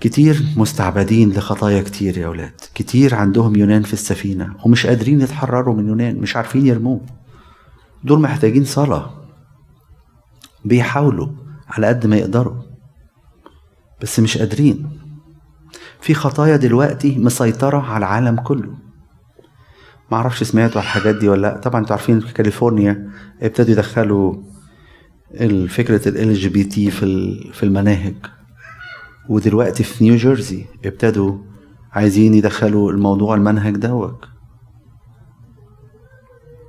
[0.02, 5.88] كتير مستعبدين لخطايا كتير يا ولاد كتير عندهم يونان في السفينة ومش قادرين يتحرروا من
[5.88, 7.00] يونان مش عارفين يرموه.
[8.04, 9.10] دول محتاجين صلاة.
[10.64, 11.28] بيحاولوا
[11.68, 12.62] على قد ما يقدروا
[14.02, 15.00] بس مش قادرين.
[16.00, 18.74] في خطايا دلوقتي مسيطرة على العالم كله.
[20.12, 21.56] معرفش سمعتوا على الحاجات دي ولا لأ.
[21.58, 23.10] طبعا أنتوا عارفين في كاليفورنيا
[23.42, 24.42] ابتدوا يدخلوا
[25.68, 28.14] فكرة LGBT في المناهج.
[29.28, 31.38] ودلوقتي في نيو جيرسي ابتدوا
[31.92, 34.24] عايزين يدخلوا الموضوع المنهج دوت.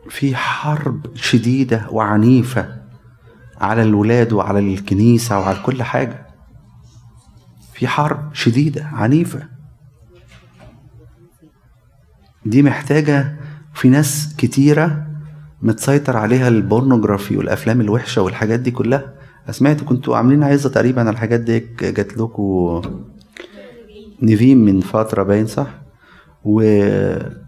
[0.10, 2.82] في حرب شديدة وعنيفة
[3.62, 6.28] على الولاد وعلى الكنيسة وعلى كل حاجة.
[7.74, 9.48] في حرب شديدة عنيفة.
[12.46, 13.36] دي محتاجة
[13.74, 15.08] في ناس كتيرة
[15.62, 19.14] متسيطر عليها ال pornography والأفلام الوحشة والحاجات دي كلها.
[19.52, 22.82] سمعت كنتوا عاملين عظة تقريبا على الحاجات دي جات لكم
[24.22, 25.82] نيفيم من فترة باين صح؟
[26.46, 26.62] و...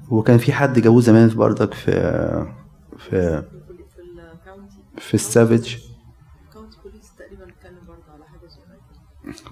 [0.09, 1.35] وكان في حد جابوه زمان في
[1.73, 1.73] في
[3.07, 3.43] في
[4.39, 5.75] ال county في السافج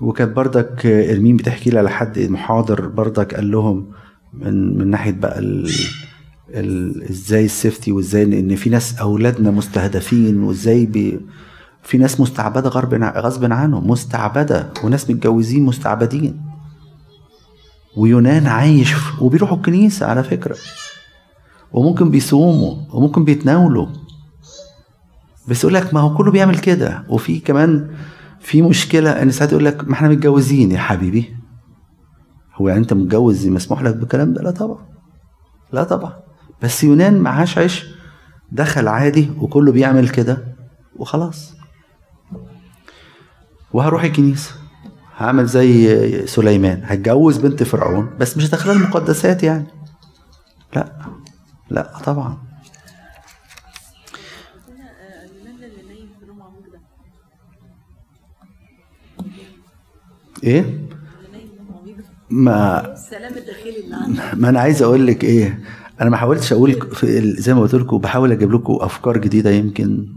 [0.02, 3.92] وكانت برضك إرمين بتحكي لي على حد محاضر برضك قال لهم
[4.34, 5.70] من من ناحية بقى ال
[6.50, 11.20] ال إزاي السيفتي وإزاي إن في ناس أولادنا مستهدفين وإزاي بي
[11.84, 16.42] في ناس مستعبدة غصب غصب عنهم مستعبدة وناس متجوزين مستعبدين.
[17.98, 20.56] ويونان عايش وبيروحوا الكنيسة على فكرة.
[21.72, 23.88] وممكن بيصوموا وممكن بيتناولوا.
[25.48, 27.04] بس يقول لك ما هو كله بيعمل كده.
[27.10, 27.96] وفي كمان
[28.40, 31.36] في مشكلة إن ساعات يقول لك ما إحنا متجوزين يا حبيبي.
[32.56, 34.86] هو يعني أنت متجوز مسموح لك بالكلام ده؟ لا طبعا.
[35.72, 36.14] لا طبعا.
[36.62, 37.86] بس يونان معهاش عيش.
[38.52, 40.56] دخل عادي وكله بيعمل كده
[40.96, 41.63] وخلاص.
[43.74, 44.52] وهروح الكنيسة.
[45.18, 49.66] هعمل زي سليمان هتجوز بنت فرعون بس مش هدخلها المقدسات يعني.
[50.76, 50.94] لا
[51.70, 52.38] لا طبعا.
[60.44, 60.88] إيه؟
[62.30, 65.60] ما السلام الداخلي اللي ما أنا عايز أقول لك إيه
[66.02, 66.90] أنا ما حاولتش أقول
[67.38, 70.08] زي ما قلت لكم بحاول أجيب لكم أفكار جديدة يمكن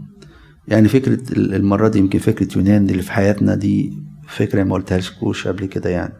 [0.67, 3.93] يعني فكرة ال- المرة دي يمكن فكرة يونان اللي في حياتنا دي
[4.27, 5.09] فكرة ما قلتهاش
[5.47, 6.13] قبل كده يعني.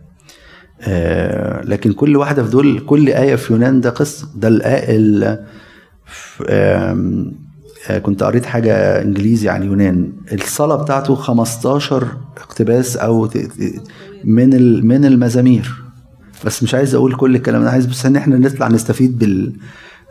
[0.81, 4.27] آه لكن كل واحدة في دول كل آية في يونان ده قصة.
[4.35, 4.95] ده الآية
[7.89, 10.11] آه، كنت قريت حاجة إنجليزي عن يونان.
[10.33, 12.07] الصلاة بتاعته 15
[12.37, 13.49] اقتباس ت-
[14.23, 15.71] من من المزامير.
[16.45, 19.53] بس مش عايز أقول كل الكلام ده عايز بس إن إحنا نطلع نستفيد بال,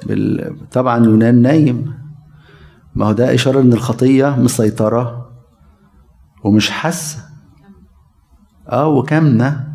[0.07, 0.53] بال...
[0.72, 1.92] طبعا يونان نايم.
[2.97, 5.31] ما هو ده إشارة إن الخطية مسيطرة
[6.45, 7.19] ومش حاسه
[8.69, 9.67] آه وكامنة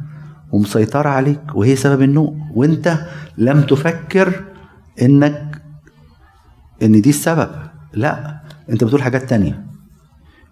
[0.52, 2.98] ومسيطرة عليك وهي سبب النوم وأنت
[3.38, 4.44] لم تفكر
[5.02, 5.62] إنك
[6.84, 7.50] إن دي السبب.
[7.94, 9.66] لا أنت بتقول حاجات تانية.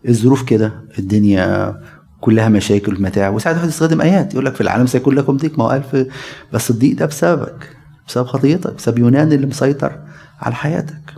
[0.08, 1.76] الظروف كده الدنيا
[2.22, 5.58] كلها مشاكل متاع وساعات واحد يستخدم آيات يقول لك في العالم سيكون لكم ضيق.
[5.60, 6.08] ما هو قال
[6.54, 7.78] بس الضيق ده بسببك
[8.08, 10.00] بسبب خطيتك بسبب يونان اللي مسيطر
[10.40, 11.14] على حياتك.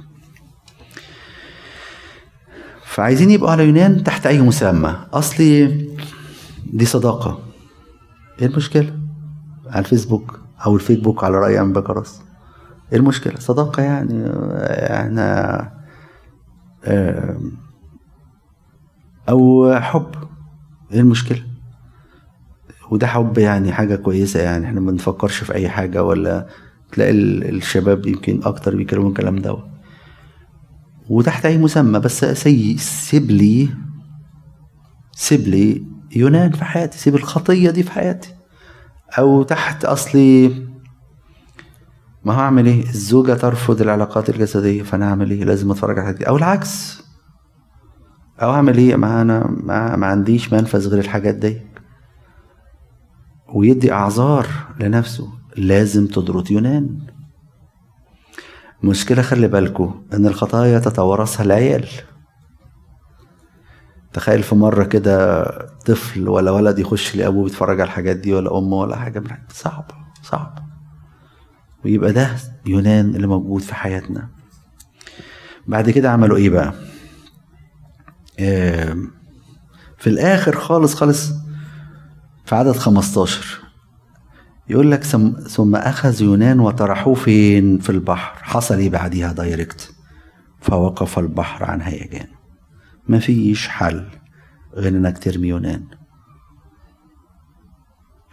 [2.96, 4.96] فعايزين يبقوا على يونان تحت أي مسمى.
[5.14, 5.68] أصلي
[6.74, 7.40] دي صداقة.
[8.42, 8.98] إيه المشكلة؟
[9.68, 12.22] على الفيسبوك أو الفيسبوك على رأي أم بكرس
[12.94, 15.72] إيه المشكلة؟ صداقة يعني آه، إحنا
[16.86, 17.52] آم،
[19.30, 20.12] أو حب.
[20.92, 21.44] إيه المشكلة؟
[22.92, 26.48] وده حب يعني حاجة كويسة يعني إحنا ما بنفكرش في أي حاجة ولا
[26.92, 29.58] تلاقي ال- الشباب يمكن أكتر بيتكلموا الكلام ده.
[31.12, 33.70] وتحت أي مسمى بس سي سيب لي
[35.12, 38.36] سيب لي يونان في حياتي سيب الخطية دي في حياتي.
[39.18, 40.68] أو تحت أصلي
[42.26, 47.04] ما هعمل إيه؟ الزوجة ترفض العلاقات الجسدية فأنا أعمل إيه؟ لازم أتفرج على أو العكس.
[48.42, 51.62] أو أعمل إيه؟ ما أنا ما, ما عنديش منفذ غير الحاجات دي.
[53.54, 54.48] ويدي أعذار
[54.80, 55.28] لنفسه.
[55.58, 57.11] لازم تضرط يونان.
[58.84, 61.88] مشكلة خلي بالكو إن الخطايا تتوارثها العيال.
[64.14, 65.44] تخيل في مرة كده
[65.86, 69.24] طفل ولا ولد يخش لأبوه بيتفرج على الحاجات دي ولا أمه ولا حاجة.
[69.54, 69.92] صعب
[70.24, 70.60] صعب.
[71.86, 74.28] ويبقى ده يونان اللي موجود في حياتنا.
[75.68, 76.74] بعد كده عملوا إيه بقى؟
[79.98, 81.30] في الآخر خالص خالص
[82.46, 83.61] في عدد 15
[84.72, 88.44] يقول لك ثم- ثم أخذ يونان وطرحوه فين؟ في البحر.
[88.44, 89.94] حصل إيه بعديها؟ دايركت.
[90.62, 92.28] فوقف البحر عن هيجان
[93.10, 94.06] مفيش حل
[94.74, 95.84] غير إنك ترمي يونان.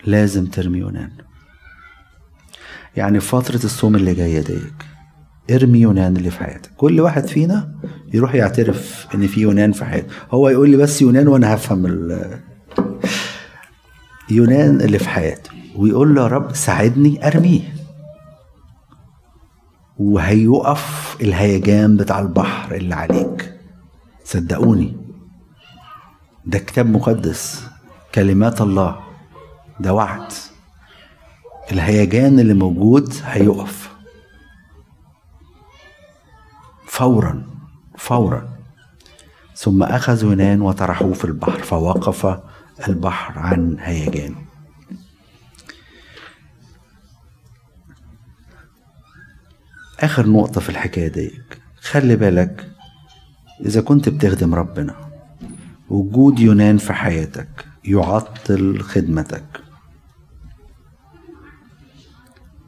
[0.05, 1.11] لازم ترمي يونان.
[2.97, 4.75] يعني في فترة الصوم اللي جاية ديك
[5.51, 6.71] ارمي يونان اللي في حياتك.
[6.77, 7.75] كل واحد فينا
[8.15, 10.09] يروح يعترف إن في يونان في حياته.
[10.31, 12.41] هو يقول لي بس يونان وأنا هفهم ال-
[14.31, 17.75] يونان اللي في حياته ويقول له يا رب ساعدني أرميه.
[19.99, 23.61] وهيقف الهيجان بتاع البحر اللي عليك.
[24.25, 24.97] صدقوني
[26.47, 27.69] ده كتاب مقدس.
[28.15, 29.01] كلمات الله.
[29.81, 30.33] ده وعد.
[31.73, 33.91] الهيجان اللي موجود هيقف.
[36.87, 37.47] فورا
[37.99, 38.49] فورا.
[39.57, 42.41] ثم أخذ يونان وطرحوه في البحر فوقف
[42.89, 44.35] البحر عن هيجان.
[50.01, 51.33] آخر نقطة في الحكاية دي
[51.81, 52.71] خلي بالك
[53.67, 54.95] إذا كنت بتخدم ربنا
[55.91, 59.45] وجود يونان في حياتك يعطل خدمتك.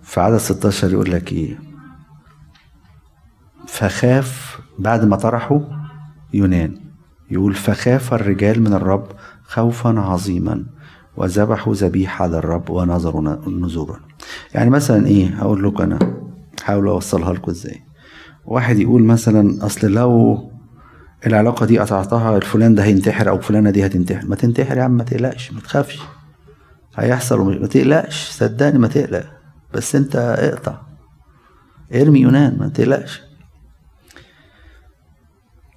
[0.03, 1.59] في عدد 16 يقول لك إيه؟
[3.67, 5.61] فخاف بعد ما طرحوا
[6.35, 6.81] يونان.
[7.31, 9.07] يقول فخاف الرجال من الرب
[9.45, 10.67] خوفا عظيما
[11.17, 14.01] وذبحوا ذبيحة للرب ونظروا نذورا
[14.55, 16.20] يعني مثلا إيه؟ هقول لكم أنا.
[16.71, 17.83] حاول أوصلها لكم إزاي.
[18.45, 20.39] واحد يقول مثلا أصل لو
[21.27, 24.27] العلاقة دي قطعتها الفلان ده هينتحر أو فلانة دي هتنتحر.
[24.27, 25.99] ما تنتحر يا عم ما تقلقش ما تخافش.
[26.97, 28.29] هيحصل ومش- ما تقلقش.
[28.31, 29.25] صدقني ما تقلق.
[29.75, 30.81] بس أنت اقطع.
[31.95, 33.23] ارمي يونان ما تقلقش.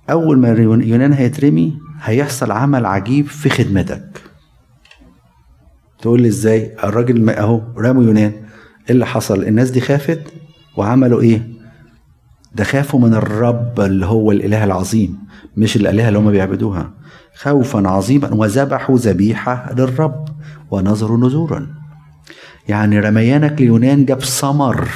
[0.09, 0.49] أول ما
[0.83, 4.21] يونان هيترمي هيحصل عمل عجيب في خدمتك.
[5.99, 8.31] تقول لي إزاي؟ الراجل أهو رموا يونان.
[8.31, 10.33] إيه اللي حصل؟ الناس دي خافت.
[10.77, 11.47] وعملوا إيه؟
[12.55, 15.19] ده خافوا من الرب اللي هو الإله العظيم
[15.57, 16.91] مش الآلهة اللي هم بيعبدوها.
[17.35, 20.25] خوفا عظيما وذبحوا ذبيحة للرب
[20.71, 21.67] ونظروا نذورا.
[22.67, 24.87] يعني رميانك ليونان جاب ثمر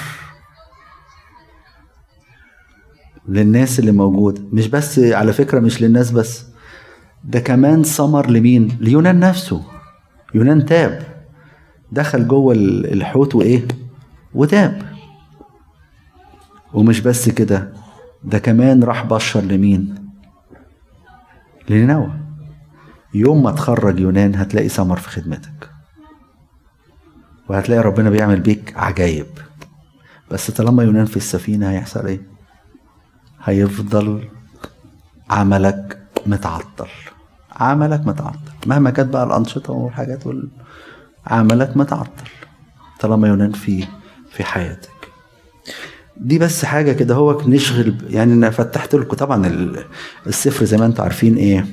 [3.30, 6.44] للناس اللي موجودة مش بس على فكرة مش للناس بس
[7.24, 9.64] ده كمان ثمر لمين؟ ليونان نفسه.
[10.36, 11.02] يونان تاب.
[11.92, 13.68] دخل جوه ال- الحوت وإيه؟
[14.34, 14.82] وتاب.
[16.78, 17.74] ومش بس كده
[18.24, 20.10] ده كمان راح بشر لمين؟
[21.70, 22.12] لنينوى
[23.14, 25.70] يوم ما تخرج يونان هتلاقي ثمر في خدمتك.
[27.50, 29.26] وهتلاقي ربنا بيعمل بيك عجايب.
[30.32, 32.22] بس طالما يونان في السفينة هيحصل إيه؟
[33.44, 34.30] هيفضل
[35.30, 36.90] عملك متعطل.
[37.52, 38.52] عملك متعطل.
[38.68, 40.50] مهما كانت بقى الأنشطة والحاجات وال...
[41.28, 42.30] عملك متعطل.
[43.00, 43.88] طالما يونان في
[44.30, 44.97] في حياتك.
[46.22, 49.86] دي بس حاجة كده هو نشغل يعني أنا فتحت لكم طبعا ال-
[50.28, 51.66] السفر زي ما أنتم عارفين إيه.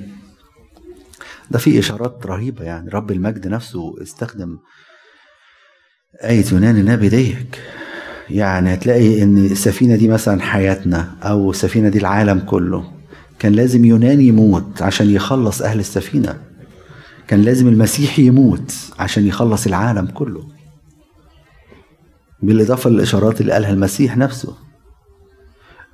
[1.51, 4.59] ده فيه إشارات رهيبة يعني رب المجد نفسه استخدم
[6.25, 7.61] آية يونان النبي ديك.
[8.31, 12.93] يعني هتلاقي إن السفينة دي مثلا حياتنا أو السفينة دي العالم كله.
[13.39, 16.41] كان لازم يونان يموت عشان يخلص أهل السفينة.
[17.29, 20.54] كان لازم المسيح يموت عشان يخلص العالم كله.
[22.47, 24.55] بالإضافة للإشارات اللي قالها المسيح نفسه.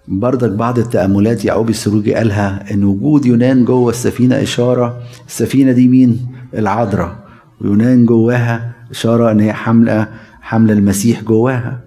[0.08, 6.26] برضك بعض التأملات يعقوب السروجي قالها إن وجود يونان جوه السفينة إشارة السفينة دي مين؟
[6.54, 7.16] العذراء.
[7.60, 10.08] ويونان جواها إشارة إن هي حامله
[10.40, 11.80] حامله المسيح جواها.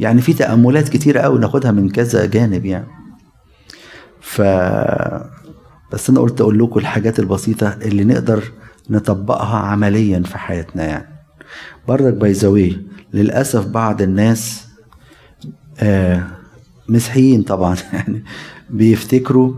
[0.00, 2.86] يعني في تأملات كتيرة قوي ناخدها من كذا جانب يعني.
[4.20, 4.42] ف
[5.92, 8.44] بس أنا قلت أقول لكم الحاجات البسيطة اللي نقدر
[8.90, 11.15] نطبقها عمليا في حياتنا يعني.
[11.88, 12.76] برضك باي
[13.12, 14.68] للأسف بعض الناس
[15.80, 16.26] آه
[16.88, 18.24] مسيحيين طبعا يعني
[18.70, 19.54] بيفتكروا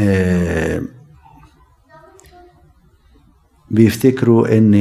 [0.00, 0.82] آه
[3.70, 4.72] بيفتكروا إن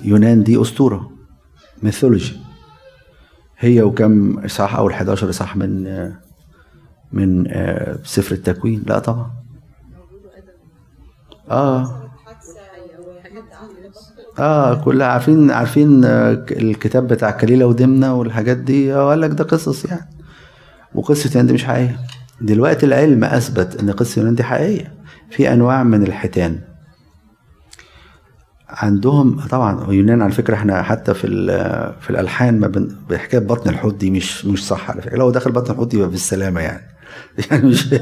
[0.00, 1.10] اليونان دي أسطورة
[1.82, 2.36] ميثولوجي
[3.58, 6.20] هي وكم اصحاح اول 11 اصحاح من آه،
[7.12, 9.30] من آه، سفر التكوين؟ لا طبعا.
[11.50, 12.01] آه.
[14.38, 18.94] آه كلها عارفين عارفين آه، الكتاب بتاع كليلة ودمنة والحاجات دي.
[18.94, 20.08] آه، قال لك ده قصص يعني.
[20.94, 21.96] وقصة يونان دي مش حقيقية.
[22.40, 24.92] دلوقتي العلم أثبت إن قصة يونان دي حقيقية.
[25.30, 26.60] في أنواع من الحيتان.
[28.68, 31.26] عندهم طبعا يونان على فكرة إحنا حتى في
[32.00, 32.88] في الألحان ما بن...
[33.10, 35.16] بحكاية بطن الحوت دي مش مش صح على فكرة.
[35.16, 36.82] لو دخل بطن الحوت يبقى بالسلامة يعني.
[37.50, 37.94] يعني مش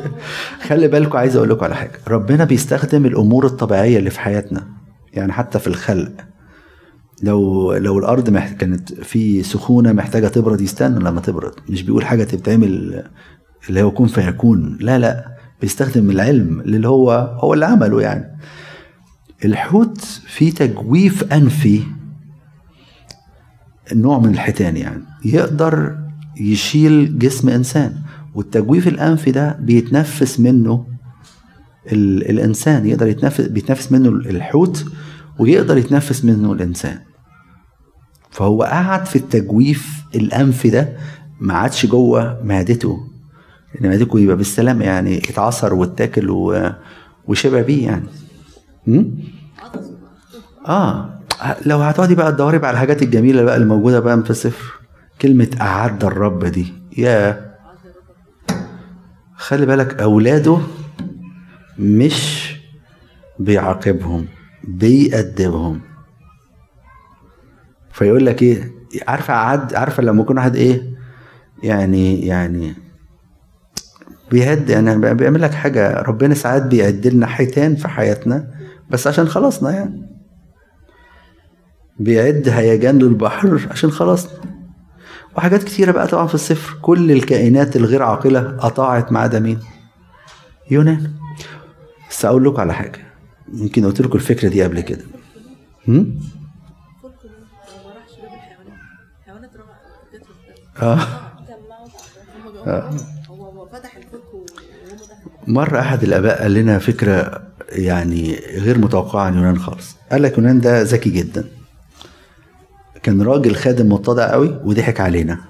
[0.69, 1.93] خلي بالكم عايز أقول لكم على حاجة.
[2.09, 4.80] ربنا بيستخدم الأمور الطبيعية اللي في حياتنا.
[5.13, 6.13] يعني حتى في الخلق.
[7.23, 8.53] لو لو الأرض مح...
[8.53, 11.53] كانت في سخونة محتاجة تبرد يستنى لما تبرد.
[11.69, 13.05] مش بيقول حاجة تتعمل
[13.69, 18.39] اللي هو كن فيكون لا لا بيستخدم العلم اللي هو هو اللي عمله يعني.
[19.45, 21.83] الحوت فيه تجويف أنفي
[23.93, 25.03] نوع من الحيتان يعني.
[25.25, 25.99] يقدر
[26.41, 27.97] يشيل جسم إنسان
[28.35, 30.87] والتجويف الأنفي ده بيتنفس منه
[31.93, 34.85] ال الإنسان يقدر يتنفس بيتنفس منه الحوت
[35.39, 36.99] ويقدر يتنفس منه الإنسان.
[38.31, 40.97] فهو قعد في التجويف الانفي ده
[41.41, 43.07] ما عادش جوه معدته.
[43.81, 46.27] إن معدته يبقى بالسلامه يعني اتعصر واتاكل
[47.27, 48.07] وشبع بيه يعني.
[48.87, 49.05] م?
[50.69, 51.21] آه.
[51.67, 54.73] لو هتقعدي بقى تدوري على الحاجات الجميلة بقى اللي موجودة بقى في السفر
[55.23, 56.73] كلمة أعد الرب دي.
[56.99, 57.51] يا
[59.37, 60.59] خلي بالك أولاده
[61.79, 62.51] مش
[63.39, 64.27] بيعاقبهم
[64.65, 65.81] بيأدبهم
[67.93, 68.73] فيقول لك إيه؟
[69.09, 70.91] عارفة اعد عارفة لما يكون واحد إيه؟
[71.63, 72.75] يعني يعني
[74.31, 76.03] بيهد يعني بيعمل لك حاجة.
[76.03, 78.51] ربنا ساعات بيعد لنا حيتان في حياتنا
[78.91, 80.07] بس عشان خلصنا يعني.
[81.99, 84.41] بيعد هيجان للبحر عشان خلصنا
[85.37, 89.59] وحاجات كتيرة بقى طبعا في السفر كل الكائنات الغير عاقلة أطاعت ما عدا مين؟
[90.71, 91.20] يونان.
[92.11, 93.07] بس أقول لكم على حاجة.
[93.55, 95.05] يمكن قلت لكم الفكرة دي قبل كده.
[95.89, 96.21] هم؟
[100.83, 100.99] آه.
[103.69, 104.45] دخلوا
[105.47, 109.97] مرة أحد الآباء قال لنا فكرة يعني غير متوقعة عن يونان خالص.
[110.13, 111.45] قال لك يونان ده ذكي جدا.
[113.03, 115.41] كان راجل خادم متضع قوي وضحك علينا.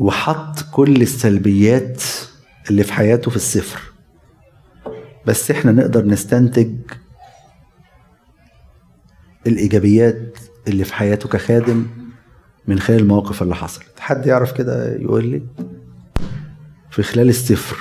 [0.00, 2.02] وحط كل السلبيات
[2.70, 3.80] اللي في حياته في الصفر.
[5.26, 6.74] بس إحنا نقدر نستنتج
[9.46, 10.38] الإيجابيات
[10.68, 11.86] اللي في حياته كخادم
[12.66, 14.00] من خلال المواقف اللي حصلت.
[14.00, 15.42] حد يعرف كده يقول لي؟
[16.90, 17.76] في خلال الصفر.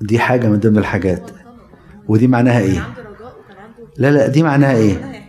[0.00, 1.30] دي حاجة من ضمن الحاجات.
[2.08, 2.94] ودي معناها إيه؟
[3.96, 5.22] لا لا دي معناها إيه؟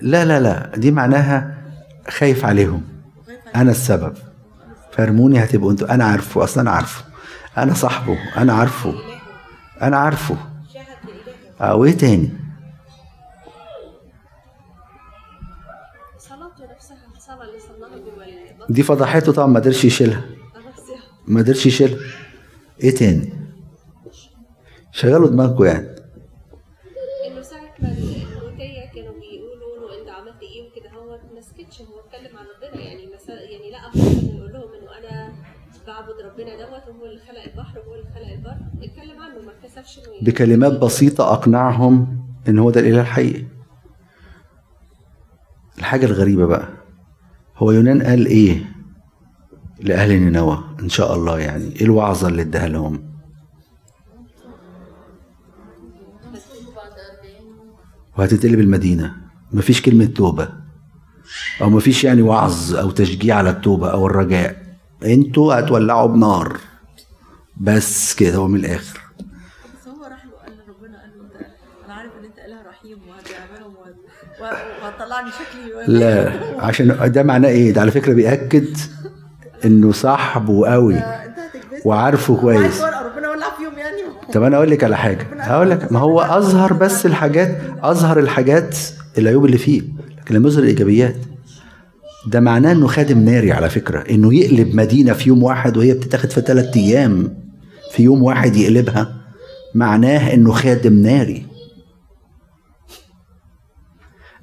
[0.00, 1.64] لا لا لا دي معناها
[2.08, 2.82] خايف عليهم.
[3.56, 4.14] أنا السبب.
[4.96, 5.94] فارموني هتبقوا أنتوا.
[5.94, 7.04] أنا عارفه أصلا أنا عارفه.
[7.58, 8.94] أنا صاحبه أنا عارفه.
[9.82, 10.36] أنا عارفه.
[11.60, 12.30] آه وإيه تاني؟
[18.68, 20.22] دي فضحته طبعا ما قدرش يشيلها.
[21.26, 21.98] ما قدرش يشيلها.
[22.82, 23.32] إيه تاني؟
[24.92, 25.93] شغلوا دماغكم يعني.
[40.22, 43.44] بكلمات بسيطة أقنعهم إن هو ده الإله الحقيقي.
[45.78, 46.68] الحاجة الغريبة بقى
[47.56, 48.72] هو يونان قال إيه
[49.80, 51.64] لأهل نينوى؟ إن شاء الله يعني.
[51.76, 53.14] إيه الوعظة اللي إداها لهم؟
[58.18, 59.14] وهتتقلب المدينة.
[59.52, 60.48] مفيش كلمة توبة
[61.62, 64.76] أو مفيش يعني وعظ أو تشجيع على التوبة أو الرجاء.
[65.04, 66.60] أنتوا هتولعوا بنار.
[67.56, 69.00] بس كده هو من الآخر.
[70.54, 71.46] قال لربنا قال له انت
[71.86, 76.32] أنا عارف إن أنت إله رحيم وهتعملهم وهت- وه- وهتطلعني شكلي ولا- لا
[76.64, 78.76] عشان ده معناه إيه؟ ده على فكرة بيأكد
[79.64, 82.82] إنه صاحبه قوي هتكبسني وعارفه كويس.
[82.82, 83.96] ربنا يولع فيهم يعني.
[84.32, 85.26] طب أنا أقول لك على حاجة.
[85.38, 88.76] هقول لك ما هو أظهر بس الحاجات أظهر الحاجات
[89.18, 89.82] العيوب اللي فيه
[90.18, 91.16] لكن لما يظهر الإيجابيات
[92.26, 94.00] ده معناه إنه خادم ناري على فكرة.
[94.10, 97.36] إنه يقلب مدينة في يوم واحد وهي بتتاخد في ثلاث أيام
[97.90, 99.23] في يوم واحد يقلبها.
[99.74, 101.46] معناه إنه خادم ناري.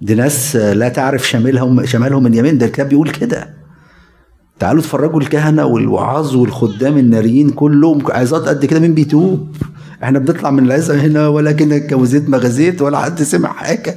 [0.01, 3.53] دي ناس لا تعرف شمالهم شمالهم من يمين ده الكتاب بيقول كده.
[4.59, 8.11] تعالوا اتفرجوا الكهنة والوعاظ والخدام الناريين كلهم.
[8.11, 9.55] عظات قد كده؟ مين بيتوب؟
[10.03, 13.95] إحنا بنطلع من العزة هنا ولكن اتجوزت ما غزيت ولا حد سمع حاجة.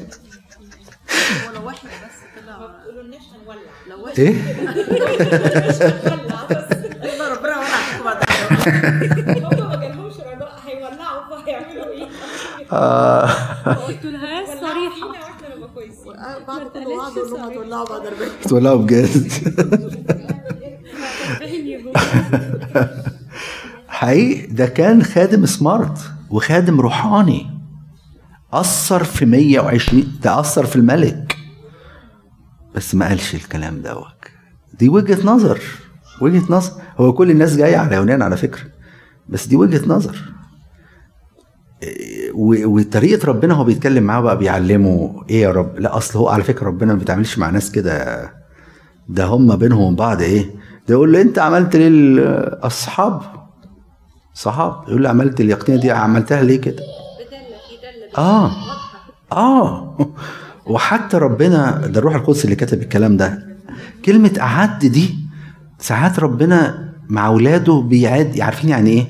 [1.50, 2.16] ولو واحد بس
[2.46, 2.58] طلع
[3.90, 4.34] لو واحد إيه
[13.88, 15.08] قلت لها صريحة.
[15.08, 16.12] وإحنا نبقى كويسين.
[16.48, 19.32] بعد كل وعد أقول لهم هتولعوا بعد 40 تولعوا بجد.
[23.88, 25.98] حقيقي ده كان خادم سمارت
[26.30, 27.50] وخادم روحاني.
[28.52, 31.36] أثر في 120 ده أثر في الملك.
[32.74, 34.24] بس ما قالش الكلام دوت.
[34.78, 35.60] دي وجهة نظر.
[36.20, 36.72] وجهة نظر.
[36.98, 38.64] هو كل الناس جاية على يونان على فكرة.
[39.28, 40.33] بس دي وجهة نظر.
[42.34, 46.44] و- وطريقة ربنا هو بيتكلم معاه بقى بيعلمه إيه يا رب؟ لا أصل هو على
[46.44, 48.30] فكرة ربنا ما بيتعاملش مع ناس كده.
[49.08, 50.42] ده هم بينهم وبين بعض إيه؟
[50.88, 53.22] ده يقول له أنت عملت ليه الاصحاب
[54.34, 54.82] صحاب.
[54.88, 56.82] يقول له عملت اليقطينه دي عملتها ليه كده؟
[58.18, 58.50] آه
[59.32, 59.96] آه.
[60.72, 63.46] وحتى ربنا ده الروح القدس اللي كتب الكلام ده
[64.04, 65.14] كلمة أعد دي
[65.78, 69.06] ساعات ربنا مع أولاده بيعد عارفين يعني إيه؟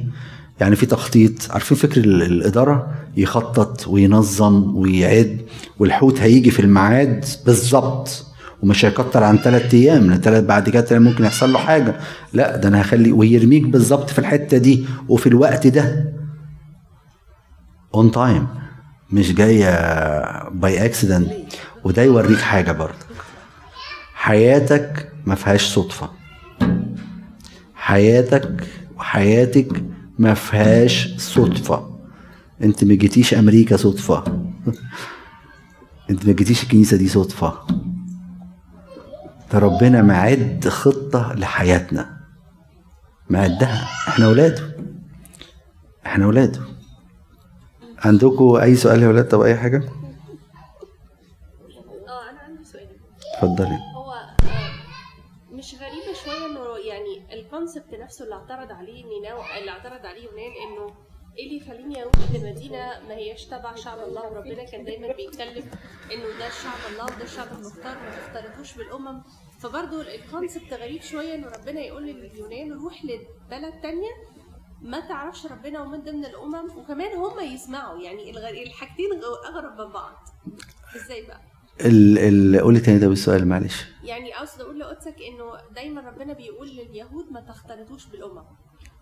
[0.64, 5.40] يعني في تخطيط عارفين فكر ال- الإدارة؟ يخطط وينظم ويعد
[5.78, 8.26] والحوت هيجي في الميعاد بالظبط
[8.62, 11.96] ومش هيكتر عن ثلاث أيام لأن ثلاث بعد كده ممكن يحصل له حاجة.
[12.32, 16.12] لا ده أنا هخلي ويرميك بالظبط في الحتة دي وفي الوقت ده.
[17.94, 18.46] on time
[19.10, 19.68] مش جاية
[20.48, 21.30] by accident
[21.84, 23.04] وده يوريك حاجة برضه.
[24.14, 26.10] حياتك ما فيهاش صدفة.
[27.74, 28.64] حياتك
[28.98, 29.68] وحياتك
[30.18, 31.98] ما فيهاش صدفة.
[32.62, 34.24] انت ما جيتيش أمريكا صدفة.
[36.10, 37.66] انت ما جيتيش الكنيسة دي صدفة.
[39.52, 42.20] ده ربنا معد خطة لحياتنا.
[43.30, 43.88] معدها.
[44.08, 44.76] إحنا أولاده.
[46.06, 46.60] إحنا أولاده.
[48.04, 49.76] عندكم أي سؤال يا ولاد طب أي حاجة؟
[52.08, 52.86] آه أنا عندي سؤال.
[53.34, 57.40] اتفضلي هو آه، مش غريبة شوية انه يعني
[57.76, 60.94] الكونسبت نفسه اللي اعترض عليه نينو اللي اعترض عليه يونان إنه
[61.38, 65.70] إيه اللي يخليني أروح لمدينة ما هياش تبع شعب الله وربنا كان دايما بيتكلم
[66.12, 69.22] إنه ده شعب الله وده الشعب المختار ما تختلطوش بالأمم.
[69.60, 74.10] فبرضه الكونسبت غريب شوية إنه ربنا يقول لليونان روح لبلد تانية
[74.80, 76.78] ما تعرفش ربنا ومن ضمن الأمم.
[76.78, 78.30] وكمان هم يسمعوا يعني
[78.62, 79.10] الحاجتين
[79.48, 80.12] أغرب من بعض.
[80.96, 81.40] إزاي بقى؟
[81.80, 83.84] ال ال قولي تاني ده بالسؤال معلش.
[84.04, 88.44] يعني اقصد أقول لقدسك إنه دايما ربنا بيقول لليهود ما تختلطوش بالأمم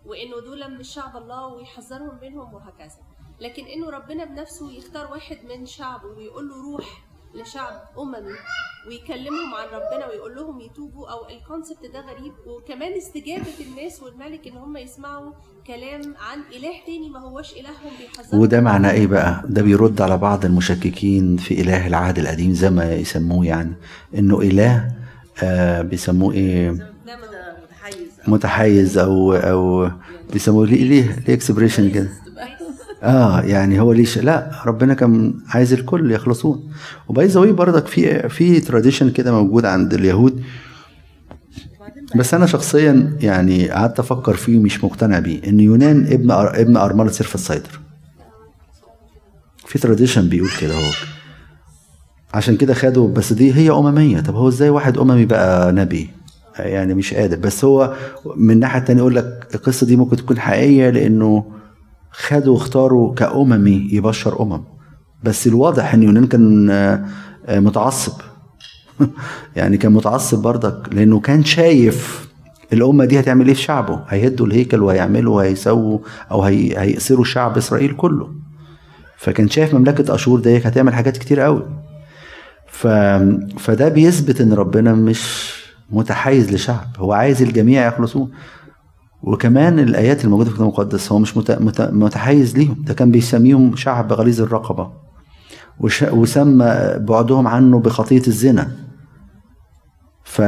[0.06, 2.98] وإنه دول مش شعب الله ويحذرهم منهم وهكذا.
[3.40, 7.04] لكن إنه ربنا بنفسه يختار واحد من شعبه ويقول له روح
[7.34, 8.32] لشعب اممي
[8.88, 12.32] ويكلمهم عن ربنا ويقول لهم يتوبوا أو ال concept ده غريب.
[12.46, 15.32] وكمان استجابة الناس والملك إن هم يسمعوا
[15.66, 18.40] كلام عن إله تاني ما هوش إلههم بيحذرهم.
[18.40, 22.92] وده معناه إيه بقى؟ ده بيرد على بعض المشككين في إله العهد القديم زي ما
[22.94, 23.74] يسموه يعني.
[24.14, 24.92] إنه إله
[25.42, 26.70] آه بيسموه إيه؟
[28.28, 28.98] متحيز.
[28.98, 29.90] أو أو
[30.32, 32.08] بيسموه ليه ليه ليه expression كده؟
[33.02, 36.70] آه يعني هو ليش؟ لا ربنا كان عايز الكل يخلصون
[37.08, 40.42] و by the way برضك في في tradition كده موجود عند اليهود.
[42.16, 45.48] بس أنا شخصيا يعني قعدت أفكر فيه مش مقتنع بيه.
[45.48, 46.60] إن يونان ابن أر...
[46.60, 47.80] ابن أرملة صرفة صيدا
[49.66, 50.90] في tradition بيقول كده هو.
[52.34, 54.20] عشان كده خدوا بس دي هي أممية.
[54.20, 56.10] طب هو إزاي واحد أممي بقى نبي؟
[56.58, 57.36] يعني مش قادر.
[57.36, 57.94] بس هو
[58.36, 61.44] من الناحية التانية يقول لك القصة دي ممكن تكون حقيقية لأنه
[62.12, 64.64] خدوا واختاروا كأممي يبشر أمم.
[65.24, 67.04] بس الواضح إن يونان كان آه،
[67.46, 68.12] آه، متعصب.
[69.56, 72.28] يعني كان متعصب برضك لأنه كان شايف
[72.72, 74.04] الأمة دي هتعمل إيه في شعبه.
[74.08, 75.98] هيهدوا الهيكل وهيعملوا وهيسووا
[76.30, 76.78] أو هي...
[76.78, 78.28] هيأسروا شعب إسرائيل كله.
[79.16, 81.66] فكان شايف مملكة أشور ديك هتعمل حاجات كتير قوي.
[82.66, 82.86] ف...
[83.58, 85.52] فده بيثبت إن ربنا مش
[85.90, 86.88] متحيز لشعب.
[86.96, 88.30] هو عايز الجميع يخلصون
[89.22, 92.82] وكمان الآيات الموجودة في الكتاب المقدس هو مش مت- مت- متحيز ليهم.
[92.86, 94.90] ده كان بيسميهم شعب غليظ الرقبة
[95.80, 98.70] وش- وسمى بعدهم عنه بخطية الزنا.
[100.24, 100.42] ف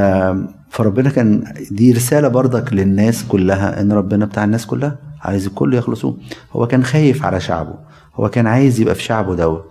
[0.71, 6.17] فربنا كان دي رسالة برضك للناس كلها إن ربنا بتاع الناس كلها عايز الكل يخلصوه.
[6.53, 7.75] هو كان خايف على شعبه
[8.15, 9.65] هو كان عايز يبقى في شعبه دوت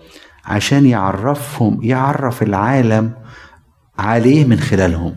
[0.45, 3.11] عشان يعرفهم يعرف العالم
[3.97, 5.15] عليه من خلالهم.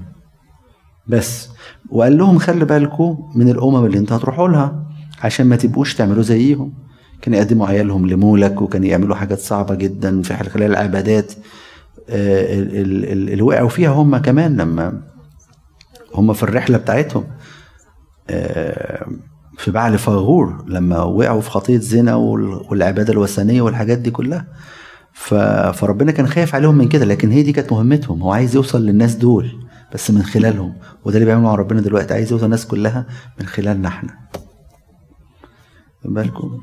[1.06, 1.48] بس
[1.90, 4.86] وقال لهم خلي بالكم من الأمم اللي أنتوا هتروحوا لها
[5.22, 6.72] عشان ما تبقوش تعملوا زيهم.
[7.22, 11.32] كان يقدموا عيالهم لمولك وكان يعملوا حاجات صعبة جدا في خلال العبادات
[12.10, 15.00] آه، ال- ال- ال- اللي وقعوا فيها هم كمان لما
[16.14, 17.24] هم في الرحلة بتاعتهم
[18.30, 19.06] آه،
[19.58, 24.46] في بعل فاغور لما وقعوا في خطية زنا وال- والعبادة الوثنية والحاجات دي كلها.
[25.72, 29.14] فربنا كان خايف عليهم من كده لكن هي دي كانت مهمتهم هو عايز يوصل للناس
[29.14, 29.50] دول.
[29.94, 30.76] بس من خلالهم.
[31.04, 32.14] وده اللي بيعمله مع ربنا دلوقتي.
[32.14, 33.06] عايز يوصل الناس كلها
[33.40, 34.18] من خلالنا إحنا.
[36.04, 36.60] بالكم؟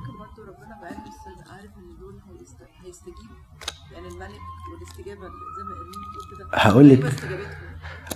[6.53, 7.13] هقول لك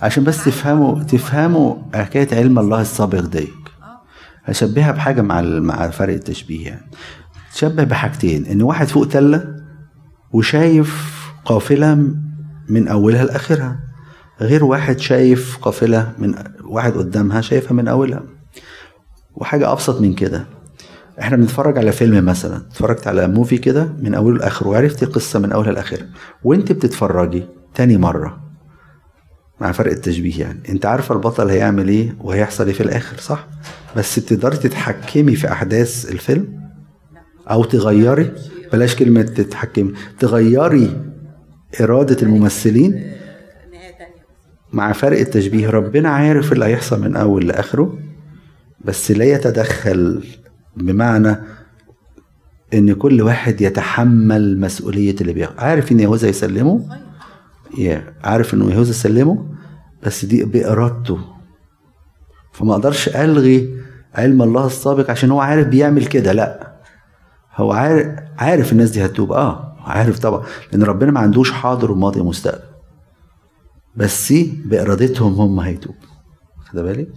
[0.02, 3.54] عشان بس تفهموا تفهموا حكاية علم الله السابق ديك
[4.44, 6.90] هشبهها بحاجة مع مع فرق التشبيه يعني.
[7.54, 8.46] تشبه بحاجتين.
[8.46, 9.62] إن واحد فوق تلة
[10.32, 11.94] وشايف قافلة
[12.68, 13.80] من أولها لآخرها.
[14.40, 16.34] غير واحد شايف قافلة من
[16.64, 18.22] واحد قدامها شايفها من أولها.
[19.34, 20.46] وحاجة أبسط من كده
[21.20, 25.52] إحنا بنتفرج على فيلم مثلا اتفرجت على موفي كده من أوله لآخره وعرفت القصة من
[25.52, 26.06] اولها لاخرها
[26.44, 28.40] وأنت بتتفرجي تاني مرة
[29.60, 30.60] مع فرق التشبيه يعني.
[30.68, 33.46] أنت عارفه البطل هيعمل إيه وهيحصل إيه في الآخر صح؟
[33.96, 36.60] بس بتقدري تتحكمي في أحداث الفيلم
[37.50, 38.32] أو تغيري
[38.72, 41.02] بلاش كلمة تتحكمي تغيري
[41.80, 43.12] إرادة الممثلين
[44.72, 47.98] مع فرق التشبيه ربنا عارف اللي هيحصل من أول لآخره
[48.84, 50.24] بس لا يتدخل
[50.76, 51.36] بمعنى
[52.74, 56.88] إن كل واحد يتحمل مسؤولية اللي بياخد عارف إن يهوذا يسلمه؟
[58.24, 59.46] عارف إنه يهوذا سلمه؟
[60.02, 61.18] بس دي بارادته
[62.52, 63.78] فما أقدرش ألغي
[64.14, 66.72] علم الله السابق عشان هو عارف بيعمل كده لأ.
[67.56, 68.06] هو عارف
[68.38, 69.32] عارف الناس دي هتتوب.
[69.32, 70.42] آه عارف طبعا
[70.72, 72.67] لأن ربنا ما عندوش حاضر وماضي ومستقبل
[73.96, 74.32] بس
[74.64, 76.08] بإرادتهم هم هيتوبوا.
[76.60, 77.08] خد بالك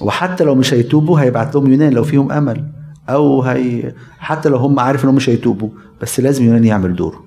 [0.00, 2.72] وحتى لو مش هيتوبوا هيبعت لهم يونان لو فيهم أمل
[3.08, 7.24] أو هي حتى لو هم عارف إنهم مش هيتوبوا بس لازم يونان يعمل دوره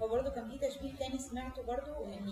[0.00, 2.28] وبرضه كان في تشبيه تاني سمعته برضه ان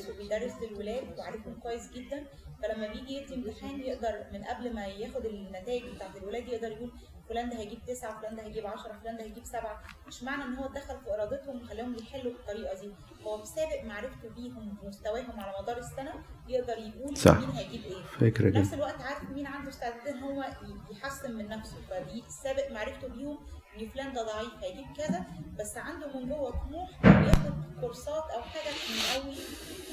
[0.00, 2.24] مدرس وبيدرس للولاد وعارفهم كويس جدا.
[2.62, 6.92] فلما بيجي يدي امتحان يقدر من قبل ما ياخد النتائج بتاعت الولاد يقدر يقول
[7.28, 9.82] فلان ده هيجيب تسعة فلان ده هيجيب عشرة فلان ده هيجيب سبعة.
[10.06, 12.90] مش معنى إن هو دخل في إرادتهم وخلاهم يحلوا بالطريقة دي.
[13.22, 16.12] هو بسابق معرفته بيهم ومستواهم على مدار السنة
[16.48, 17.38] يقدر يقول صح.
[17.38, 18.02] مين هيجيب إيه.
[18.02, 20.44] فكرة في نفس الوقت عارف مين عنده استعداد إن هو
[20.90, 21.76] يحسن من نفسه.
[21.90, 23.38] فدي سابق معرفته بيهم
[23.80, 25.24] ان فلان ده ضعيف هيجيب كذا
[25.60, 29.34] بس عنده من جوه طموح بياخد كورسات أو حاجة من قوي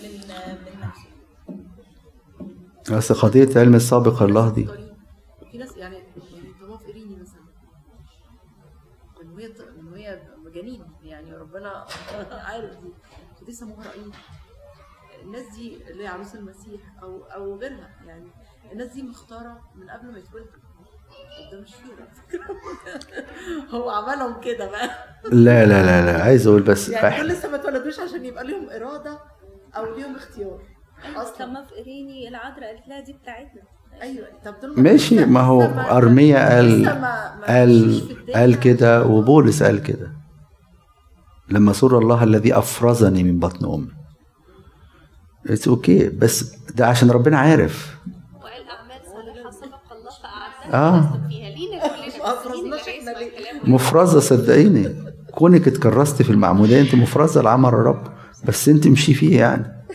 [0.04, 0.12] من
[0.66, 1.10] من نفسه.
[2.98, 4.68] بس قضية علم السابق الله دي.
[5.52, 7.46] في ناس يعني يعني طواف إيريني مثلا.
[9.24, 10.22] من وهي من وهي
[10.54, 11.86] جنين يعني ربنا
[12.48, 12.90] عارف دي.
[13.42, 14.12] ودي سموها رأيين
[15.24, 18.28] الناس دي اللي هي عروس المسيح أو أو غيرها يعني.
[18.72, 20.65] الناس دي مختارة من قبل ما يتولدوا
[21.52, 21.72] ده مش.
[23.70, 24.90] هو عملهم كده بقى.
[25.32, 28.70] لا لا لا لا عايز أقول بس يعني دول لسه ما اتولدوش عشان يبقى ليهم
[28.70, 29.20] إرادة
[29.78, 30.60] أو ليهم اختيار.
[31.16, 31.46] أصلا.
[31.48, 33.62] ما في إيريني العذراء قالت لها دي بتاعتنا.
[34.02, 34.28] أيوه.
[34.46, 35.26] طب دول ماشي.
[35.26, 35.62] ما هو
[35.98, 36.86] أرميا قال
[37.48, 38.02] قال.
[38.34, 40.12] قال كده وبولس قال كده.
[41.50, 43.92] لما سر الله الذي أفرزني من بطن أمي.
[45.48, 47.96] it's okay بس ده عشان ربنا عارف.
[50.68, 51.80] نسلك فيها لينا
[53.62, 53.74] كلنا.
[53.76, 54.96] مفرزة صدقيني
[55.32, 58.04] كونك اتكرستي في المعمودية انت مفرزة لعمل الرب
[58.48, 59.86] بس انت مشي فيه يعني